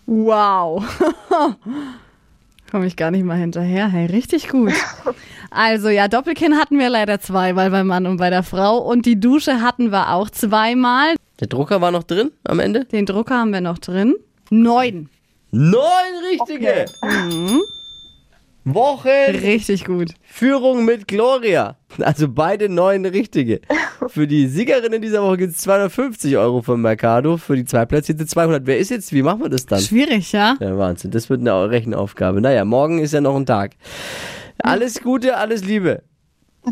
Wow. 0.06 0.84
Komme 2.70 2.86
ich 2.86 2.96
gar 2.96 3.10
nicht 3.10 3.24
mal 3.24 3.36
hinterher. 3.36 3.88
Hey, 3.88 4.06
richtig 4.06 4.48
gut. 4.48 4.72
Also 5.50 5.88
ja, 5.88 6.08
Doppelkinn 6.08 6.58
hatten 6.58 6.78
wir 6.78 6.90
leider 6.90 7.20
zweimal 7.20 7.70
beim 7.70 7.86
Mann 7.86 8.06
und 8.06 8.16
bei 8.16 8.28
der 8.30 8.42
Frau. 8.42 8.78
Und 8.78 9.06
die 9.06 9.20
Dusche 9.20 9.60
hatten 9.60 9.90
wir 9.92 10.12
auch 10.12 10.28
zweimal. 10.30 11.14
Der 11.40 11.46
Drucker 11.46 11.80
war 11.80 11.90
noch 11.90 12.02
drin 12.02 12.32
am 12.44 12.58
Ende. 12.58 12.84
Den 12.84 13.06
Drucker 13.06 13.38
haben 13.38 13.52
wir 13.52 13.60
noch 13.60 13.78
drin. 13.78 14.16
Neun. 14.50 15.08
Neun 15.52 15.80
richtige. 16.30 16.86
Wochen. 18.66 19.08
Richtig 19.08 19.84
gut. 19.84 20.12
Führung 20.22 20.84
mit 20.84 21.06
Gloria. 21.06 21.76
Also 22.00 22.28
beide 22.28 22.68
neun 22.68 23.06
richtige. 23.06 23.60
Für 24.08 24.26
die 24.26 24.48
Siegerin 24.48 24.92
in 24.92 25.02
dieser 25.02 25.22
Woche 25.22 25.38
gibt 25.38 25.52
es 25.54 25.58
250 25.58 26.36
Euro 26.36 26.62
vom 26.62 26.82
Mercado, 26.82 27.38
für 27.38 27.56
die 27.56 27.64
Zweitplatzierte 27.64 28.26
200. 28.26 28.66
Wer 28.66 28.78
ist 28.78 28.90
jetzt? 28.90 29.12
Wie 29.12 29.22
machen 29.22 29.42
wir 29.42 29.48
das 29.48 29.66
dann? 29.66 29.80
Schwierig, 29.80 30.32
ja? 30.32 30.56
Ja, 30.60 30.76
Wahnsinn. 30.76 31.10
Das 31.12 31.30
wird 31.30 31.40
eine 31.40 31.70
Rechenaufgabe. 31.70 32.40
Naja, 32.40 32.64
morgen 32.64 32.98
ist 32.98 33.14
ja 33.14 33.20
noch 33.20 33.34
ein 33.36 33.46
Tag. 33.46 33.72
Alles 34.58 35.00
Gute, 35.02 35.36
alles 35.36 35.64
Liebe. 35.64 36.02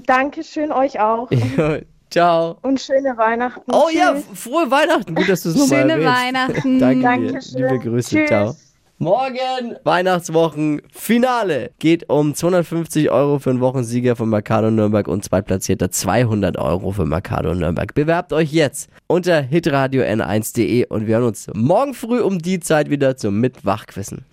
Dankeschön 0.07 0.73
euch 0.73 1.01
auch. 1.01 1.31
Ciao. 2.11 2.59
Und 2.63 2.81
schöne 2.81 3.17
Weihnachten. 3.17 3.71
Oh 3.73 3.89
ja, 3.93 4.15
Tschüss. 4.15 4.25
frohe 4.41 4.71
Weihnachten. 4.71 5.15
Gut, 5.15 5.29
dass 5.29 5.43
du 5.43 5.49
es 5.51 5.57
nochmal 5.57 5.81
Schöne 5.81 5.93
erwähnst. 5.95 6.23
Weihnachten. 6.23 6.79
Danke 6.79 6.97
dir. 6.97 7.03
Dankeschön. 7.03 7.63
Liebe 7.63 7.79
Grüße. 7.79 8.11
Tschüss. 8.11 8.29
Ciao. 8.29 8.57
Morgen 8.99 9.75
Weihnachtswochen 9.83 10.81
Finale 10.93 11.73
geht 11.81 12.09
um 12.09 12.33
250 12.33 13.11
Euro 13.11 13.41
für 13.41 13.51
einen 13.51 13.61
Wochensieger 13.61 14.15
von 14.15 14.29
Mercado 14.29 14.71
Nürnberg 14.71 15.09
und 15.09 15.25
Zweitplatzierter 15.25 15.91
200 15.91 16.57
Euro 16.59 16.93
für 16.93 17.05
Mercado 17.05 17.57
Nürnberg. 17.57 17.93
Bewerbt 17.93 18.33
euch 18.33 18.53
jetzt 18.53 18.89
unter 19.09 19.43
hitradio 19.43 20.05
n1.de 20.05 20.87
und 20.87 21.09
wir 21.09 21.17
hören 21.17 21.27
uns 21.27 21.51
morgen 21.55 21.95
früh 21.95 22.21
um 22.21 22.39
die 22.39 22.61
Zeit 22.61 22.89
wieder 22.89 23.17
zum 23.17 23.41
Mitwachquissen. 23.41 24.25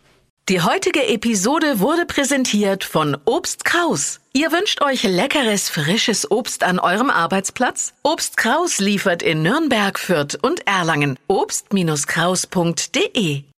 Die 0.47 0.61
heutige 0.61 1.07
Episode 1.07 1.79
wurde 1.79 2.05
präsentiert 2.05 2.83
von 2.83 3.17
Obst 3.25 3.65
Kraus. 3.65 4.19
Ihr 4.33 4.51
wünscht 4.51 4.83
euch 4.83 5.01
leckeres, 5.01 5.69
frisches 5.69 6.29
Obst 6.29 6.63
an 6.63 6.77
eurem 6.77 7.09
Arbeitsplatz? 7.09 7.95
Obst 8.03 8.37
Kraus 8.37 8.77
liefert 8.79 9.23
in 9.23 9.41
Nürnberg, 9.41 9.97
Fürth 9.97 10.37
und 10.41 10.67
Erlangen. 10.67 11.17
Obst-Kraus.de 11.27 13.43